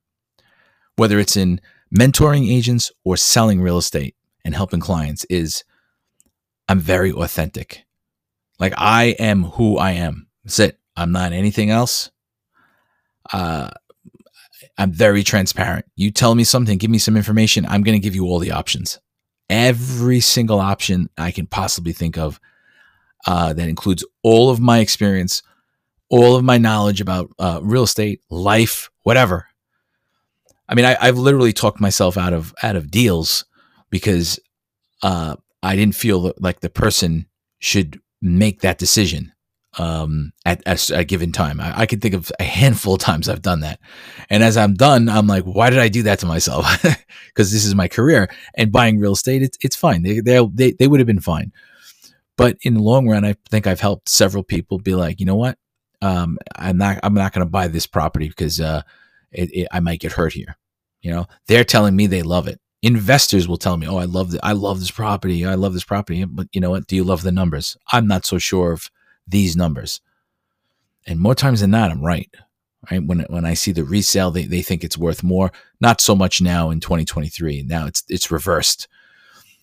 whether 0.97 1.19
it's 1.19 1.37
in 1.37 1.61
mentoring 1.95 2.51
agents 2.51 2.91
or 3.05 3.17
selling 3.17 3.61
real 3.61 3.79
estate 3.79 4.15
and 4.45 4.55
helping 4.55 4.81
clients, 4.81 5.25
is 5.25 5.65
I'm 6.69 6.81
very 6.81 7.13
authentic. 7.13 7.85
Like 8.59 8.75
I 8.77 9.17
am 9.19 9.45
who 9.45 9.77
I 9.79 9.93
am. 9.93 10.29
That's 10.45 10.59
it. 10.59 10.79
I'm 10.97 11.13
not 11.13 11.33
anything 11.33 11.71
else. 11.71 12.11
Uh, 13.33 13.71
I'm 14.77 14.93
very 14.93 15.23
transparent. 15.23 15.87
You 15.97 16.11
tell 16.11 16.35
me 16.35 16.45
something, 16.45 16.79
give 16.79 16.91
me 16.91 16.99
some 16.99 17.17
information. 17.17 17.67
I'm 17.67 17.83
going 17.83 18.01
to 18.01 18.03
give 18.03 18.15
you 18.15 18.25
all 18.25 18.39
the 18.39 18.53
options 18.53 18.99
every 19.51 20.21
single 20.21 20.61
option 20.61 21.09
I 21.17 21.31
can 21.31 21.47
possibly 21.47 21.93
think 21.93 22.19
of 22.19 22.41
uh, 23.27 23.53
that 23.53 23.69
includes 23.69 24.05
all 24.23 24.51
of 24.51 24.61
my 24.61 24.79
experience, 24.79 25.43
all 26.09 26.37
of 26.37 26.45
my 26.45 26.59
knowledge 26.59 27.01
about 27.01 27.31
uh, 27.39 27.61
real 27.63 27.83
estate, 27.83 28.21
life, 28.31 28.91
whatever. 29.03 29.47
I 30.69 30.75
mean, 30.75 30.85
I, 30.85 31.07
have 31.07 31.19
literally 31.19 31.53
talked 31.53 31.81
myself 31.81 32.17
out 32.19 32.35
of 32.35 32.55
out 32.63 32.77
of 32.77 32.91
deals 32.91 33.47
because 33.91 34.39
uh, 35.03 35.37
I 35.63 35.77
didn't 35.77 35.95
feel 35.95 36.33
like 36.39 36.61
the 36.61 36.69
person 36.69 37.27
should 37.59 38.01
make 38.21 38.61
that 38.61 38.79
decision 38.79 39.33
um, 39.79 40.33
at, 40.45 40.63
at 40.67 40.91
a 40.91 41.05
given 41.05 41.33
time. 41.33 41.61
I, 41.61 41.81
I 41.81 41.87
can 41.87 42.01
think 42.01 42.15
of 42.15 42.31
a 42.39 42.45
handful 42.45 42.95
of 42.95 43.01
times 43.01 43.29
I've 43.29 43.43
done 43.43 43.61
that. 43.61 43.81
And 44.29 44.43
as 44.43 44.57
I'm 44.57 44.75
done, 44.75 45.09
I'm 45.09 45.27
like, 45.27 45.45
why 45.45 45.71
did 45.71 45.79
I 45.79 45.89
do 45.89 46.03
that 46.05 46.19
to 46.21 46.27
myself? 46.27 46.67
Because 47.29 47.53
this 47.53 47.65
is 47.65 47.75
my 47.77 47.87
career 47.87 48.29
and 48.57 48.73
buying 48.73 48.99
real 48.99 49.13
estate, 49.13 49.43
it's, 49.43 49.57
it's 49.61 49.77
fine. 49.77 50.03
They, 50.03 50.19
they, 50.19 50.73
they 50.73 50.89
would 50.89 50.99
have 50.99 51.07
been 51.07 51.21
fine. 51.21 51.53
But 52.37 52.57
in 52.63 52.75
the 52.75 52.83
long 52.83 53.09
run, 53.09 53.25
I 53.25 53.37
think 53.49 53.69
I've 53.69 53.79
helped 53.79 54.09
several 54.09 54.43
people 54.43 54.79
be 54.79 54.97
like, 54.97 55.21
you 55.21 55.27
know 55.27 55.37
what? 55.37 55.57
Um, 56.03 56.37
I'm 56.57 56.79
not, 56.79 56.99
I'm 57.05 57.15
not 57.15 57.33
going 57.33 57.47
to 57.47 57.51
buy 57.51 57.69
this 57.69 57.87
property 57.87 58.29
because, 58.29 58.61
uh, 58.61 58.83
it, 59.31 59.51
it, 59.53 59.69
I 59.71 59.79
might 59.79 60.01
get 60.01 60.13
hurt 60.13 60.33
here. 60.33 60.57
You 61.01 61.13
know, 61.13 61.27
they're 61.47 61.65
telling 61.65 61.95
me 61.95 62.07
they 62.07 62.23
love 62.23 62.49
it. 62.49 62.61
Investors 62.83 63.49
will 63.49 63.57
tell 63.57 63.77
me, 63.77 63.87
"Oh, 63.87 63.99
I 63.99 64.05
love 64.05 64.31
the, 64.33 64.45
I 64.45 64.53
love 64.53 64.81
this 64.81 64.91
property. 64.91 65.45
I 65.45 65.55
love 65.55 65.75
this 65.75 65.85
property." 65.85 66.25
But 66.25 66.49
you 66.53 66.61
know 66.61 66.71
what? 66.71 66.87
Do 66.87 66.97
you 66.97 67.05
love 67.05 67.23
the 67.23 67.33
numbers? 67.33 67.77
I'm 67.93 68.07
not 68.07 68.25
so 68.25 68.39
sure 68.39 68.73
of 68.73 68.91
these 69.29 69.57
numbers. 69.57 70.01
And 71.07 71.21
more 71.21 71.35
times 71.35 71.61
than 71.61 71.71
not, 71.71 71.91
I'm 71.91 72.05
right. 72.05 72.31
Right 72.91 73.05
when 73.05 73.21
when 73.29 73.45
I 73.45 73.55
see 73.55 73.73
the 73.73 73.85
resale, 73.85 74.31
they, 74.31 74.45
they 74.45 74.63
think 74.63 74.85
it's 74.85 74.97
worth 74.97 75.23
more. 75.23 75.53
Not 75.81 76.01
so 76.01 76.15
much 76.15 76.41
now 76.41 76.71
in 76.71 76.81
2023. 76.81 77.65
Now 77.67 77.87
it's 77.87 78.05
it's 78.09 78.31
reversed. 78.31 78.89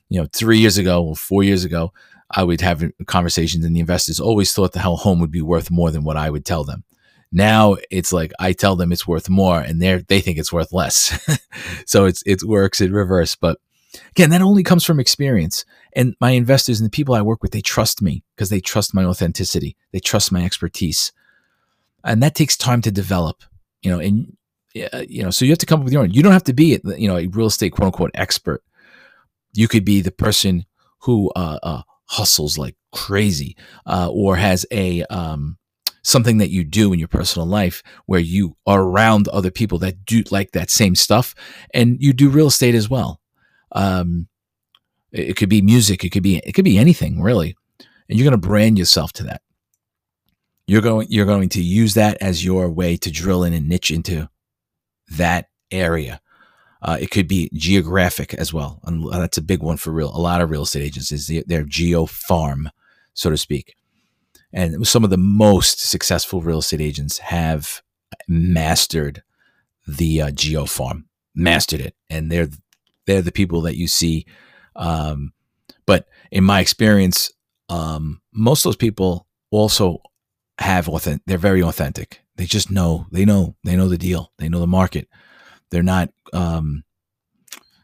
You 0.09 0.21
know, 0.21 0.27
three 0.33 0.59
years 0.59 0.77
ago 0.77 1.03
or 1.03 1.15
four 1.15 1.43
years 1.43 1.63
ago, 1.63 1.93
I 2.29 2.43
would 2.43 2.61
have 2.61 2.83
conversations, 3.07 3.63
and 3.65 3.75
the 3.75 3.79
investors 3.79 4.19
always 4.19 4.53
thought 4.53 4.73
the 4.73 4.79
hell 4.79 4.97
home 4.97 5.19
would 5.19 5.31
be 5.31 5.41
worth 5.41 5.71
more 5.71 5.91
than 5.91 6.03
what 6.03 6.17
I 6.17 6.29
would 6.29 6.45
tell 6.45 6.63
them. 6.63 6.83
Now 7.31 7.77
it's 7.89 8.13
like 8.13 8.31
I 8.39 8.53
tell 8.53 8.75
them 8.75 8.91
it's 8.91 9.07
worth 9.07 9.29
more, 9.29 9.59
and 9.59 9.81
they 9.81 10.03
they 10.07 10.21
think 10.21 10.37
it's 10.37 10.53
worth 10.53 10.73
less. 10.73 11.17
so 11.85 12.05
it's 12.05 12.21
it 12.25 12.43
works 12.43 12.81
in 12.81 12.93
reverse. 12.93 13.35
But 13.35 13.59
again, 14.11 14.29
that 14.31 14.41
only 14.41 14.63
comes 14.63 14.83
from 14.83 14.99
experience. 14.99 15.65
And 15.93 16.15
my 16.19 16.31
investors 16.31 16.79
and 16.79 16.85
the 16.85 16.91
people 16.91 17.15
I 17.15 17.21
work 17.21 17.41
with, 17.41 17.51
they 17.51 17.61
trust 17.61 18.01
me 18.01 18.23
because 18.35 18.49
they 18.49 18.59
trust 18.59 18.93
my 18.93 19.05
authenticity. 19.05 19.75
They 19.91 19.99
trust 19.99 20.31
my 20.31 20.43
expertise. 20.43 21.11
And 22.03 22.21
that 22.21 22.35
takes 22.35 22.55
time 22.55 22.81
to 22.81 22.91
develop, 22.91 23.43
you 23.81 23.91
know, 23.91 23.99
and, 23.99 24.37
you 24.73 25.23
know, 25.23 25.31
so 25.31 25.45
you 25.45 25.51
have 25.51 25.59
to 25.59 25.65
come 25.65 25.79
up 25.79 25.85
with 25.85 25.93
your 25.93 26.03
own. 26.03 26.11
You 26.11 26.21
don't 26.21 26.33
have 26.33 26.43
to 26.45 26.53
be, 26.53 26.79
you 26.97 27.07
know, 27.07 27.17
a 27.17 27.27
real 27.27 27.47
estate 27.47 27.71
quote 27.71 27.87
unquote 27.87 28.11
expert. 28.13 28.63
You 29.53 29.67
could 29.67 29.85
be 29.85 30.01
the 30.01 30.11
person 30.11 30.65
who 30.99 31.31
uh, 31.35 31.59
uh, 31.63 31.81
hustles 32.05 32.57
like 32.57 32.75
crazy 32.91 33.55
uh, 33.85 34.09
or 34.11 34.35
has 34.35 34.65
a, 34.71 35.03
um, 35.05 35.57
something 36.03 36.37
that 36.37 36.51
you 36.51 36.63
do 36.63 36.93
in 36.93 36.99
your 36.99 37.07
personal 37.07 37.47
life 37.47 37.81
where 38.05 38.19
you 38.19 38.55
are 38.67 38.83
around 38.83 39.27
other 39.29 39.49
people 39.49 39.79
that 39.79 40.05
do 40.05 40.23
like 40.29 40.51
that 40.51 40.69
same 40.69 40.93
stuff 40.93 41.33
and 41.73 41.97
you 41.99 42.13
do 42.13 42.29
real 42.29 42.47
estate 42.47 42.75
as 42.75 42.87
well. 42.87 43.19
Um, 43.71 44.27
it 45.11 45.35
could 45.37 45.49
be 45.49 45.61
music. 45.61 46.03
It 46.03 46.09
could 46.09 46.23
be 46.23 46.37
it 46.37 46.53
could 46.53 46.65
be 46.65 46.77
anything 46.77 47.21
really, 47.21 47.55
and 48.09 48.17
you're 48.17 48.29
going 48.29 48.39
to 48.39 48.47
brand 48.47 48.77
yourself 48.77 49.13
to 49.13 49.23
that. 49.23 49.41
You're 50.67 50.81
going 50.81 51.07
you're 51.09 51.25
going 51.25 51.49
to 51.49 51.61
use 51.61 51.93
that 51.93 52.17
as 52.21 52.43
your 52.43 52.69
way 52.69 52.97
to 52.97 53.11
drill 53.11 53.43
in 53.43 53.53
and 53.53 53.69
niche 53.69 53.91
into 53.91 54.29
that 55.11 55.49
area. 55.71 56.21
Uh, 56.81 56.97
it 56.99 57.09
could 57.09 57.27
be 57.27 57.49
geographic 57.53 58.33
as 58.35 58.53
well, 58.53 58.79
and 58.83 59.11
that's 59.11 59.37
a 59.37 59.41
big 59.41 59.63
one 59.63 59.77
for 59.77 59.91
real. 59.91 60.15
A 60.15 60.19
lot 60.19 60.41
of 60.41 60.49
real 60.49 60.63
estate 60.63 60.83
agents 60.83 61.11
is 61.11 61.31
their 61.47 61.63
geo 61.63 62.05
farm, 62.05 62.69
so 63.13 63.29
to 63.29 63.37
speak. 63.37 63.75
And 64.53 64.87
some 64.87 65.03
of 65.03 65.09
the 65.09 65.17
most 65.17 65.79
successful 65.79 66.41
real 66.41 66.59
estate 66.59 66.81
agents 66.81 67.17
have 67.17 67.81
mastered 68.27 69.23
the 69.87 70.21
uh, 70.21 70.31
geo 70.31 70.65
farm, 70.65 71.05
mastered 71.33 71.81
it, 71.81 71.95
and 72.09 72.31
they're 72.31 72.49
they're 73.05 73.21
the 73.21 73.31
people 73.31 73.61
that 73.61 73.77
you 73.77 73.87
see 73.87 74.25
um, 74.75 75.33
but 75.85 76.07
in 76.31 76.43
my 76.43 76.59
experience, 76.59 77.31
um, 77.69 78.21
most 78.33 78.65
of 78.65 78.69
those 78.69 78.77
people 78.77 79.27
also 79.51 80.01
have 80.59 80.89
authentic. 80.89 81.23
They're 81.25 81.37
very 81.37 81.61
authentic. 81.61 82.21
They 82.35 82.45
just 82.45 82.71
know. 82.71 83.07
They 83.11 83.25
know. 83.25 83.55
They 83.63 83.75
know 83.75 83.87
the 83.87 83.97
deal. 83.97 84.31
They 84.37 84.49
know 84.49 84.59
the 84.59 84.67
market. 84.67 85.07
They're 85.71 85.83
not, 85.83 86.09
um, 86.33 86.83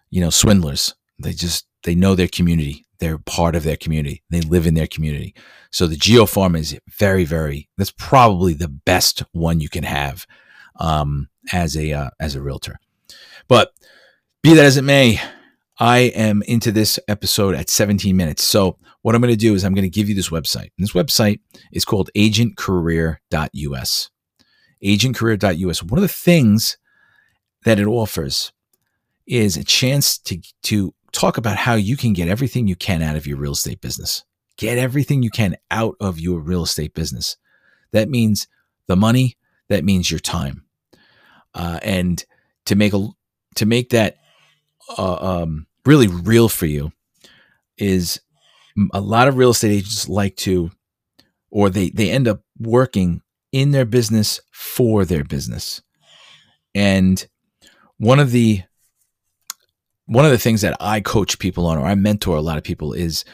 you 0.10 0.22
know, 0.22 0.30
swindlers. 0.30 0.96
They 1.20 1.34
just 1.34 1.68
they 1.84 1.96
know 1.96 2.16
their 2.16 2.28
community. 2.28 2.86
They're 3.00 3.18
part 3.18 3.56
of 3.56 3.64
their 3.64 3.78
community. 3.78 4.24
They 4.30 4.42
live 4.42 4.68
in 4.68 4.76
their 4.76 4.88
community. 4.88 5.34
So 5.72 5.88
the 5.88 5.96
geo 5.96 6.26
farm 6.26 6.56
is 6.56 6.78
very, 6.88 7.26
very. 7.26 7.70
That's 7.78 7.94
probably 7.98 8.54
the 8.54 8.68
best 8.68 9.24
one 9.32 9.60
you 9.60 9.70
can 9.70 9.84
have 9.84 10.28
um, 10.76 11.30
as 11.52 11.76
a 11.76 11.94
uh, 11.94 12.10
as 12.20 12.36
a 12.36 12.42
realtor. 12.42 12.80
But 13.48 13.72
be 14.42 14.54
that 14.56 14.66
as 14.66 14.78
it 14.78 14.84
may, 14.84 15.20
I 15.80 16.00
am 16.00 16.42
into 16.44 16.72
this 16.72 17.00
episode 17.08 17.56
at 17.56 17.70
17 17.70 18.16
minutes. 18.16 18.44
So, 18.44 18.78
what 19.02 19.16
I'm 19.16 19.22
going 19.22 19.34
to 19.34 19.38
do 19.38 19.56
is 19.56 19.64
I'm 19.64 19.74
going 19.74 19.84
to 19.84 19.90
give 19.90 20.10
you 20.10 20.16
this 20.16 20.30
website. 20.30 20.70
And 20.78 20.84
this 20.84 20.92
website 20.92 21.40
is 21.72 21.86
called 21.86 22.12
agentcareer.us. 22.16 24.10
Agentcareer.us. 24.84 25.84
One 25.84 25.98
of 25.98 26.04
the 26.04 26.08
things 26.08 26.78
that 27.66 27.80
it 27.80 27.88
offers 27.88 28.52
is 29.26 29.58
a 29.58 29.64
chance 29.64 30.20
to, 30.20 30.40
to 30.64 30.94
talk 31.12 31.38
about 31.38 31.58
how 31.58 31.74
you 31.74 31.98
can 31.98 32.14
get 32.14 32.28
everything 32.28 32.68
you 32.68 32.76
can 32.76 33.02
out 33.02 33.16
of 33.16 33.26
your 33.26 33.38
real 33.38 33.54
estate 33.54 33.82
business. 33.82 34.24
Get 34.58 34.78
everything 34.78 35.24
you 35.24 35.32
can 35.32 35.56
out 35.72 35.96
of 36.00 36.20
your 36.20 36.40
real 36.40 36.64
estate 36.64 36.94
business. 36.94 37.38
That 37.92 38.10
means 38.10 38.48
the 38.88 38.96
money, 38.96 39.38
that 39.70 39.84
means 39.84 40.12
your 40.12 40.20
time. 40.20 40.66
Uh, 41.56 41.80
and 41.82 42.24
to 42.66 42.76
make 42.76 42.94
a 42.94 43.08
to 43.56 43.66
make 43.66 43.90
that 43.90 44.18
uh, 44.98 45.42
um, 45.42 45.68
really 45.86 46.08
real 46.08 46.50
for 46.50 46.66
you 46.66 46.92
is 47.78 48.22
a 48.94 49.02
lot 49.02 49.28
of 49.28 49.38
real 49.38 49.52
estate 49.52 49.72
agents 49.72 50.08
like 50.08 50.36
to 50.38 50.72
or 51.50 51.70
they 51.70 51.90
they 51.90 52.10
end 52.10 52.28
up 52.28 52.42
working 52.60 53.22
in 53.52 53.72
their 53.72 53.86
business 53.86 54.40
for 54.52 55.04
their 55.06 55.24
business. 55.24 55.82
And 56.74 57.26
one 57.98 58.20
of 58.20 58.32
the 58.32 58.64
one 60.06 60.26
of 60.26 60.32
the 60.32 60.38
things 60.38 60.62
that 60.62 60.76
I 60.80 61.02
coach 61.02 61.40
people 61.40 61.68
on 61.68 61.78
or 61.78 61.86
I 61.86 61.96
mentor 61.96 62.38
a 62.38 62.42
lot 62.42 62.58
of 62.58 62.64
people 62.64 62.94
is 62.94 63.26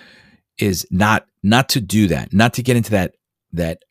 is 0.57 0.87
not 0.89 1.27
not 1.43 1.69
to 1.69 1.81
do 1.81 2.07
that 2.07 2.33
not 2.33 2.53
to 2.55 2.63
get 2.63 2.75
into 2.75 2.91
that 2.91 3.15
that 3.53 3.83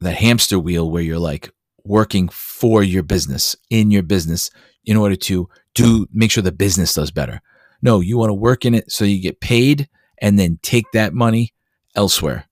that 0.00 0.16
hamster 0.16 0.58
wheel 0.58 0.90
where 0.90 1.02
you're 1.02 1.18
like 1.18 1.50
working 1.84 2.28
for 2.28 2.82
your 2.82 3.02
business 3.02 3.56
in 3.70 3.90
your 3.90 4.02
business 4.02 4.50
in 4.84 4.96
order 4.96 5.16
to 5.16 5.48
do 5.74 6.06
make 6.12 6.30
sure 6.30 6.42
the 6.42 6.52
business 6.52 6.94
does 6.94 7.10
better 7.10 7.40
no, 7.82 8.00
you 8.00 8.18
want 8.18 8.30
to 8.30 8.34
work 8.34 8.64
in 8.64 8.74
it 8.74 8.90
so 8.90 9.04
you 9.04 9.20
get 9.20 9.40
paid 9.40 9.88
and 10.20 10.38
then 10.38 10.58
take 10.62 10.90
that 10.92 11.14
money 11.14 11.54
elsewhere 11.94 12.46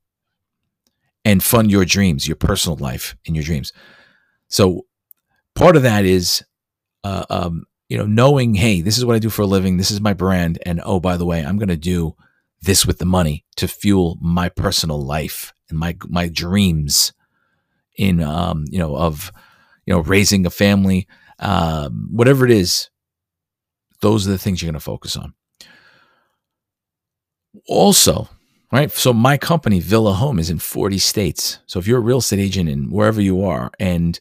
and 1.25 1.43
fund 1.43 1.71
your 1.71 1.85
dreams, 1.85 2.29
your 2.29 2.37
personal 2.37 2.77
life 2.77 3.17
and 3.27 3.35
your 3.35 3.45
dreams. 3.45 3.73
So 4.49 4.87
part 5.55 5.77
of 5.77 5.83
that 5.83 6.05
is, 6.05 6.45
uh, 7.03 7.25
um, 7.29 7.65
you 7.89 7.99
know, 7.99 8.07
knowing, 8.07 8.55
hey, 8.55 8.81
this 8.81 8.99
is 8.99 9.05
what 9.05 9.17
I 9.17 9.21
do 9.21 9.31
for 9.31 9.43
a 9.43 9.47
living. 9.47 9.77
This 9.77 9.91
is 9.91 10.01
my 10.01 10.13
brand. 10.13 10.59
And 10.65 10.81
oh, 10.85 11.01
by 11.01 11.17
the 11.17 11.27
way, 11.27 11.45
I'm 11.45 11.59
going 11.59 11.69
to 11.69 11.77
do 11.77 12.15
this 12.63 12.87
with 12.87 12.99
the 12.99 13.05
money 13.05 13.45
to 13.57 13.69
fuel 13.69 14.19
my 14.21 14.49
personal 14.49 15.05
life 15.05 15.53
and 15.69 15.79
my, 15.79 15.97
my 16.09 16.29
dreams 16.29 17.13
in, 17.97 18.23
um, 18.23 18.65
you 18.71 18.79
know, 18.79 18.97
of, 18.97 19.33
you 19.85 19.95
know, 19.95 20.01
raising 20.01 20.47
a 20.47 20.51
family, 20.51 21.09
um, 21.39 22.09
whatever 22.11 22.45
it 22.45 22.51
is, 22.51 22.91
those 24.01 24.27
are 24.27 24.31
the 24.31 24.39
things 24.39 24.63
you're 24.63 24.69
going 24.71 24.79
to 24.79 24.81
focus 24.81 25.17
on. 25.17 25.35
Also, 27.69 28.29
right? 28.73 28.91
So 28.91 29.13
my 29.13 29.37
company, 29.37 29.81
Villa 29.81 30.13
Home, 30.13 30.39
is 30.39 30.51
in 30.51 30.59
40 30.59 30.99
states. 30.99 31.59
So 31.67 31.79
if 31.79 31.87
you're 31.87 31.99
a 31.99 32.03
real 32.03 32.19
estate 32.19 32.39
agent 32.39 32.69
in 32.69 32.91
wherever 32.91 33.21
you 33.21 33.45
are, 33.45 33.71
and 33.79 34.19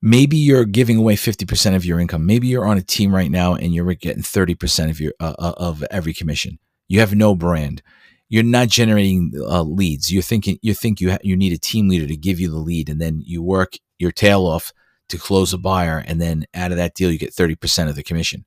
maybe 0.00 0.36
you're 0.36 0.64
giving 0.64 0.96
away 0.96 1.16
50% 1.16 1.76
of 1.76 1.84
your 1.84 2.00
income, 2.00 2.26
maybe 2.26 2.46
you're 2.46 2.66
on 2.66 2.78
a 2.78 2.82
team 2.82 3.14
right 3.14 3.30
now 3.30 3.54
and 3.54 3.74
you're 3.74 3.92
getting 3.94 4.22
30% 4.22 4.90
of 4.90 5.00
your 5.00 5.12
uh, 5.20 5.34
uh, 5.38 5.54
of 5.56 5.84
every 5.90 6.14
commission. 6.14 6.58
You 6.88 7.00
have 7.00 7.14
no 7.14 7.34
brand. 7.34 7.82
You're 8.28 8.42
not 8.42 8.68
generating 8.68 9.32
uh, 9.36 9.62
leads. 9.62 10.12
You're 10.12 10.22
thinking 10.22 10.58
you 10.62 10.72
think 10.72 11.00
you 11.00 11.12
ha- 11.12 11.18
you 11.22 11.36
need 11.36 11.52
a 11.52 11.58
team 11.58 11.88
leader 11.88 12.06
to 12.06 12.16
give 12.16 12.40
you 12.40 12.50
the 12.50 12.56
lead, 12.56 12.88
and 12.88 13.00
then 13.00 13.22
you 13.24 13.42
work 13.42 13.74
your 13.98 14.10
tail 14.10 14.46
off 14.46 14.72
to 15.08 15.18
close 15.18 15.52
a 15.52 15.58
buyer. 15.58 16.02
And 16.06 16.20
then 16.20 16.46
out 16.54 16.70
of 16.70 16.78
that 16.78 16.94
deal, 16.94 17.10
you 17.10 17.18
get 17.18 17.34
30% 17.34 17.88
of 17.88 17.94
the 17.94 18.02
commission. 18.02 18.44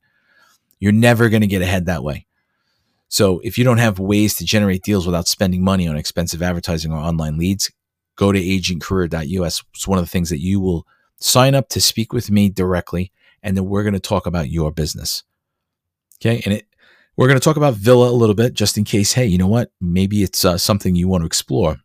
You're 0.80 0.91
never 0.91 1.30
going 1.30 1.41
to 1.41 1.48
get 1.48 1.62
ahead 1.62 1.86
that 1.86 2.04
way. 2.04 2.26
So 3.08 3.39
if 3.44 3.58
you 3.58 3.63
don't 3.63 3.78
have 3.78 4.00
ways 4.00 4.36
to 4.36 4.46
generate 4.46 4.84
deals 4.84 5.06
without 5.06 5.28
spending 5.28 5.63
money 5.63 5.88
on 5.88 5.96
expensive 5.96 6.41
advertising 6.41 6.91
or 6.91 6.98
online 6.98 7.38
leads, 7.38 7.72
go 8.15 8.32
to 8.32 8.39
agentcareer.us. 8.39 9.63
It's 9.74 9.88
one 9.88 10.00
of 10.00 10.04
the 10.04 10.10
things 10.10 10.30
that 10.30 10.41
you 10.41 10.60
will 10.60 10.86
sign 11.18 11.56
up 11.56 11.70
to 11.70 11.82
speak 11.82 12.12
with 12.12 12.32
me 12.32 12.50
directly. 12.50 13.12
And 13.44 13.56
then 13.56 13.65
we're 13.65 13.84
going 13.84 13.94
to 13.94 14.00
talk 14.00 14.26
about 14.26 14.50
your 14.50 14.72
business. 14.72 15.24
Okay. 16.20 16.41
And 16.46 16.56
it, 16.56 16.68
we're 17.15 17.28
going 17.28 17.39
to 17.39 17.44
talk 17.44 17.58
about 17.58 17.76
Villa 17.76 18.10
a 18.10 18.12
little 18.12 18.36
bit 18.36 18.54
just 18.54 18.78
in 18.78 18.84
case, 18.84 19.13
hey, 19.13 19.26
you 19.26 19.38
know 19.38 19.48
what? 19.48 19.72
Maybe 19.80 20.24
it's 20.24 20.44
uh, 20.44 20.58
something 20.58 20.96
you 20.96 21.08
want 21.08 21.22
to 21.22 21.28
explore 21.28 21.78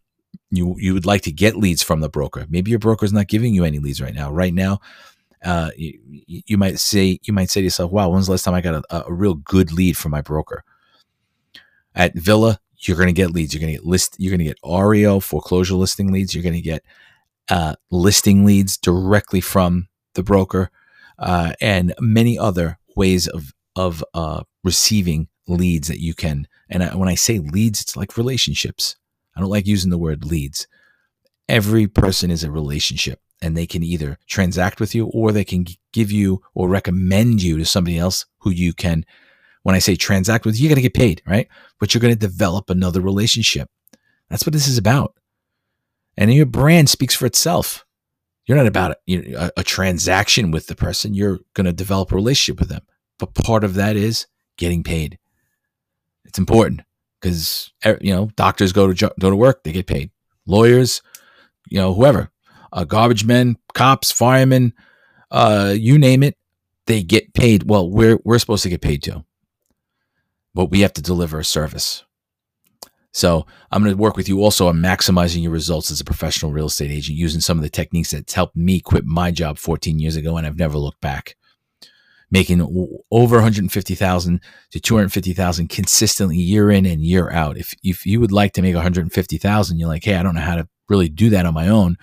you 0.51 0.75
you 0.79 0.95
would 0.95 1.07
like 1.07 1.23
to 1.23 1.33
get 1.33 1.57
leads 1.57 1.83
from 1.83 2.01
the 2.01 2.09
broker. 2.09 2.47
Maybe 2.49 2.71
your 2.71 2.81
broker 2.81 3.05
is 3.05 3.13
not 3.13 3.29
giving 3.29 3.55
you 3.55 3.65
any 3.65 3.79
leads 3.79 4.01
right 4.01 4.15
now. 4.15 4.31
Right 4.31 4.55
now, 4.55 4.81
uh, 5.45 5.71
you, 5.77 5.99
you, 6.27 6.59
might 6.59 6.79
say 6.79 7.19
you 7.23 7.33
might 7.33 7.51
say 7.51 7.61
to 7.61 7.65
yourself, 7.65 7.93
"Wow, 7.93 8.11
when's 8.11 8.27
the 8.27 8.33
last 8.33 8.45
time 8.45 8.55
I 8.55 8.61
got 8.61 8.85
a, 8.91 9.07
a 9.07 9.13
real 9.13 9.35
good 9.35 9.73
lead 9.73 9.97
from 9.97 10.11
my 10.11 10.21
broker?" 10.21 10.65
At 11.95 12.15
Villa, 12.15 12.61
you're 12.79 12.97
going 12.97 13.09
to 13.09 13.13
get 13.13 13.31
leads. 13.31 13.55
You're 13.55 13.61
going 13.61 13.73
to 13.73 13.79
get 13.79 13.87
list. 13.87 14.17
You're 14.19 14.37
going 14.37 14.47
to 14.47 14.55
get 14.55 14.59
REO 14.65 15.21
foreclosure 15.21 15.75
listing 15.75 16.13
leads. 16.13 16.35
You're 16.35 16.43
going 16.45 16.55
to 16.55 16.61
get 16.61 16.85
uh, 17.49 17.77
listing 17.91 18.45
leads 18.45 18.77
directly 18.77 19.41
from 19.41 19.89
the 20.15 20.23
broker, 20.23 20.71
uh, 21.19 21.53
and 21.61 21.95
many 22.01 22.39
other 22.39 22.79
ways 22.97 23.29
of 23.29 23.53
of 23.77 24.05
uh, 24.15 24.43
receiving 24.65 25.29
leads 25.47 25.89
that 25.89 26.01
you 26.01 26.15
can. 26.15 26.47
And 26.69 26.83
when 26.99 27.09
I 27.09 27.15
say 27.15 27.39
leads, 27.39 27.81
it's 27.81 27.97
like 27.97 28.17
relationships. 28.17 28.97
I 29.37 29.41
don't 29.41 29.51
like 29.51 29.67
using 29.67 29.91
the 29.91 29.99
word 29.99 30.25
leads. 30.25 30.67
Every 31.49 31.87
person 31.87 32.31
is 32.31 32.45
a 32.45 32.51
relationship, 32.51 33.21
and 33.43 33.57
they 33.57 33.67
can 33.67 33.83
either 33.83 34.19
transact 34.27 34.81
with 34.81 34.95
you 34.95 35.07
or 35.07 35.33
they 35.33 35.45
can 35.45 35.67
give 35.93 36.13
you 36.13 36.43
or 36.55 36.69
recommend 36.69 37.43
you 37.43 37.59
to 37.59 37.65
somebody 37.65 37.99
else 37.99 38.27
who 38.39 38.51
you 38.51 38.73
can 38.73 39.05
when 39.63 39.75
I 39.75 39.79
say 39.79 39.97
transact 39.97 40.45
with, 40.45 40.59
you're 40.59 40.69
going 40.69 40.77
to 40.77 40.83
get 40.83 40.95
paid, 40.95 41.23
right? 41.27 41.49
But 41.79 41.93
you're 41.93 42.01
going 42.01 42.15
to 42.15 42.19
develop 42.19 42.71
another 42.71 43.01
relationship. 43.01 43.69
That's 44.29 44.47
what 44.47 44.53
this 44.53 44.69
is 44.69 44.79
about. 44.79 45.15
And 46.17 46.33
your 46.33 46.47
brand 46.47 46.89
speaks 46.89 47.15
for 47.15 47.27
itself. 47.27 47.85
You're 48.47 48.57
not 48.57 48.67
about 48.67 48.97
a, 49.09 49.51
a 49.57 49.63
transaction 49.63 50.51
with 50.51 50.67
the 50.67 50.75
person. 50.75 51.15
You're 51.15 51.41
going 51.55 51.67
to 51.67 51.73
develop 51.73 52.11
a 52.11 52.17
relationship 52.17 52.59
with 52.59 52.69
them. 52.69 52.83
But 53.19 53.35
part 53.35 53.65
of 53.65 53.75
that 53.75 53.97
is 53.97 54.27
getting 54.57 54.83
paid. 54.83 55.19
It's 56.25 56.39
important 56.39 56.83
because 57.21 57.73
you 58.01 58.15
know 58.15 58.31
doctors 58.37 58.73
go 58.73 58.93
to 58.93 59.13
go 59.19 59.31
to 59.31 59.37
work, 59.37 59.63
they 59.65 59.73
get 59.73 59.87
paid. 59.87 60.11
Lawyers, 60.47 61.03
you 61.69 61.79
know, 61.79 61.95
whoever, 61.95 62.31
uh, 62.73 62.85
garbage 62.85 63.25
men, 63.25 63.57
cops, 63.75 64.11
firemen, 64.11 64.73
uh, 65.31 65.75
you 65.77 65.99
name 65.99 66.23
it, 66.23 66.37
they 66.87 67.03
get 67.03 67.35
paid. 67.35 67.69
Well, 67.69 67.91
we're 67.91 68.19
we're 68.25 68.39
supposed 68.39 68.63
to 68.65 68.71
get 68.71 68.81
paid 68.81 69.03
too 69.03 69.25
but 70.55 70.67
we 70.67 70.81
have 70.81 70.93
to 70.95 71.03
deliver 71.03 71.39
a 71.39 71.45
service. 71.45 72.05
So 73.13 73.47
I'm 73.71 73.83
going 73.83 73.95
to 73.95 74.01
work 74.01 74.17
with 74.17 74.29
you 74.29 74.43
also 74.43 74.69
on 74.69 74.77
maximizing 74.77 75.43
your 75.43 75.51
results 75.51 75.91
as 75.91 76.01
a 76.01 76.05
professional 76.05 76.53
real 76.53 76.67
estate 76.67 76.93
agent 76.93 77.19
using 77.19 77.41
some 77.41 77.59
of 77.59 77.63
the 77.63 77.71
techniques 77.71 78.13
that's 78.13 78.35
helped 78.35 78.57
me 78.57 78.79
quit 78.81 79.05
my 79.05 79.33
job 79.33 79.59
14 79.59 79.99
years 79.99 80.17
ago 80.17 80.37
and 80.37 80.47
I've 80.47 80.59
never 80.59 80.79
looked 80.79 81.01
back. 81.01 81.35
Making 82.33 82.61
over 83.11 83.37
150,000 83.37 84.41
to 84.71 84.81
250,000 84.81 85.69
consistently 85.69 86.37
year 86.37 86.71
in 86.71 86.87
and 86.87 87.03
year 87.03 87.31
out. 87.31 87.59
If 87.59 87.75
if 87.83 88.07
you 88.07 88.21
would 88.21 88.31
like 88.31 88.53
to 88.53 88.63
make 88.63 88.75
150,000, 88.75 89.79
you're 89.79 89.89
like, 89.89 90.05
"Hey, 90.05 90.15
I 90.15 90.23
don't 90.23 90.37
know 90.37 90.41
how 90.41 90.55
to 90.55 90.69
really 90.89 91.09
do 91.09 91.31
that 91.31 91.45
on 91.45 91.55
my 91.55 91.69
own." 91.69 91.97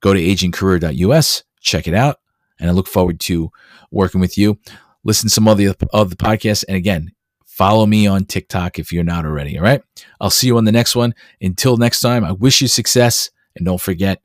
Go 0.00 0.14
to 0.14 0.20
agentcareer.us, 0.20 1.42
check 1.60 1.86
it 1.86 1.92
out, 1.92 2.20
and 2.58 2.70
I 2.70 2.72
look 2.72 2.86
forward 2.86 3.20
to 3.20 3.50
working 3.90 4.22
with 4.22 4.38
you. 4.38 4.58
Listen 5.04 5.28
to 5.28 5.34
some 5.34 5.48
of 5.48 5.58
the 5.58 5.76
of 5.92 6.08
the 6.08 6.16
podcasts 6.16 6.64
and 6.66 6.76
again, 6.76 7.12
Follow 7.60 7.84
me 7.84 8.06
on 8.06 8.24
TikTok 8.24 8.78
if 8.78 8.90
you're 8.90 9.04
not 9.04 9.26
already. 9.26 9.58
All 9.58 9.62
right. 9.62 9.82
I'll 10.18 10.30
see 10.30 10.46
you 10.46 10.56
on 10.56 10.64
the 10.64 10.72
next 10.72 10.96
one. 10.96 11.14
Until 11.42 11.76
next 11.76 12.00
time, 12.00 12.24
I 12.24 12.32
wish 12.32 12.62
you 12.62 12.68
success 12.68 13.30
and 13.54 13.66
don't 13.66 13.78
forget, 13.78 14.22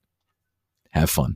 have 0.91 1.09
fun. 1.09 1.35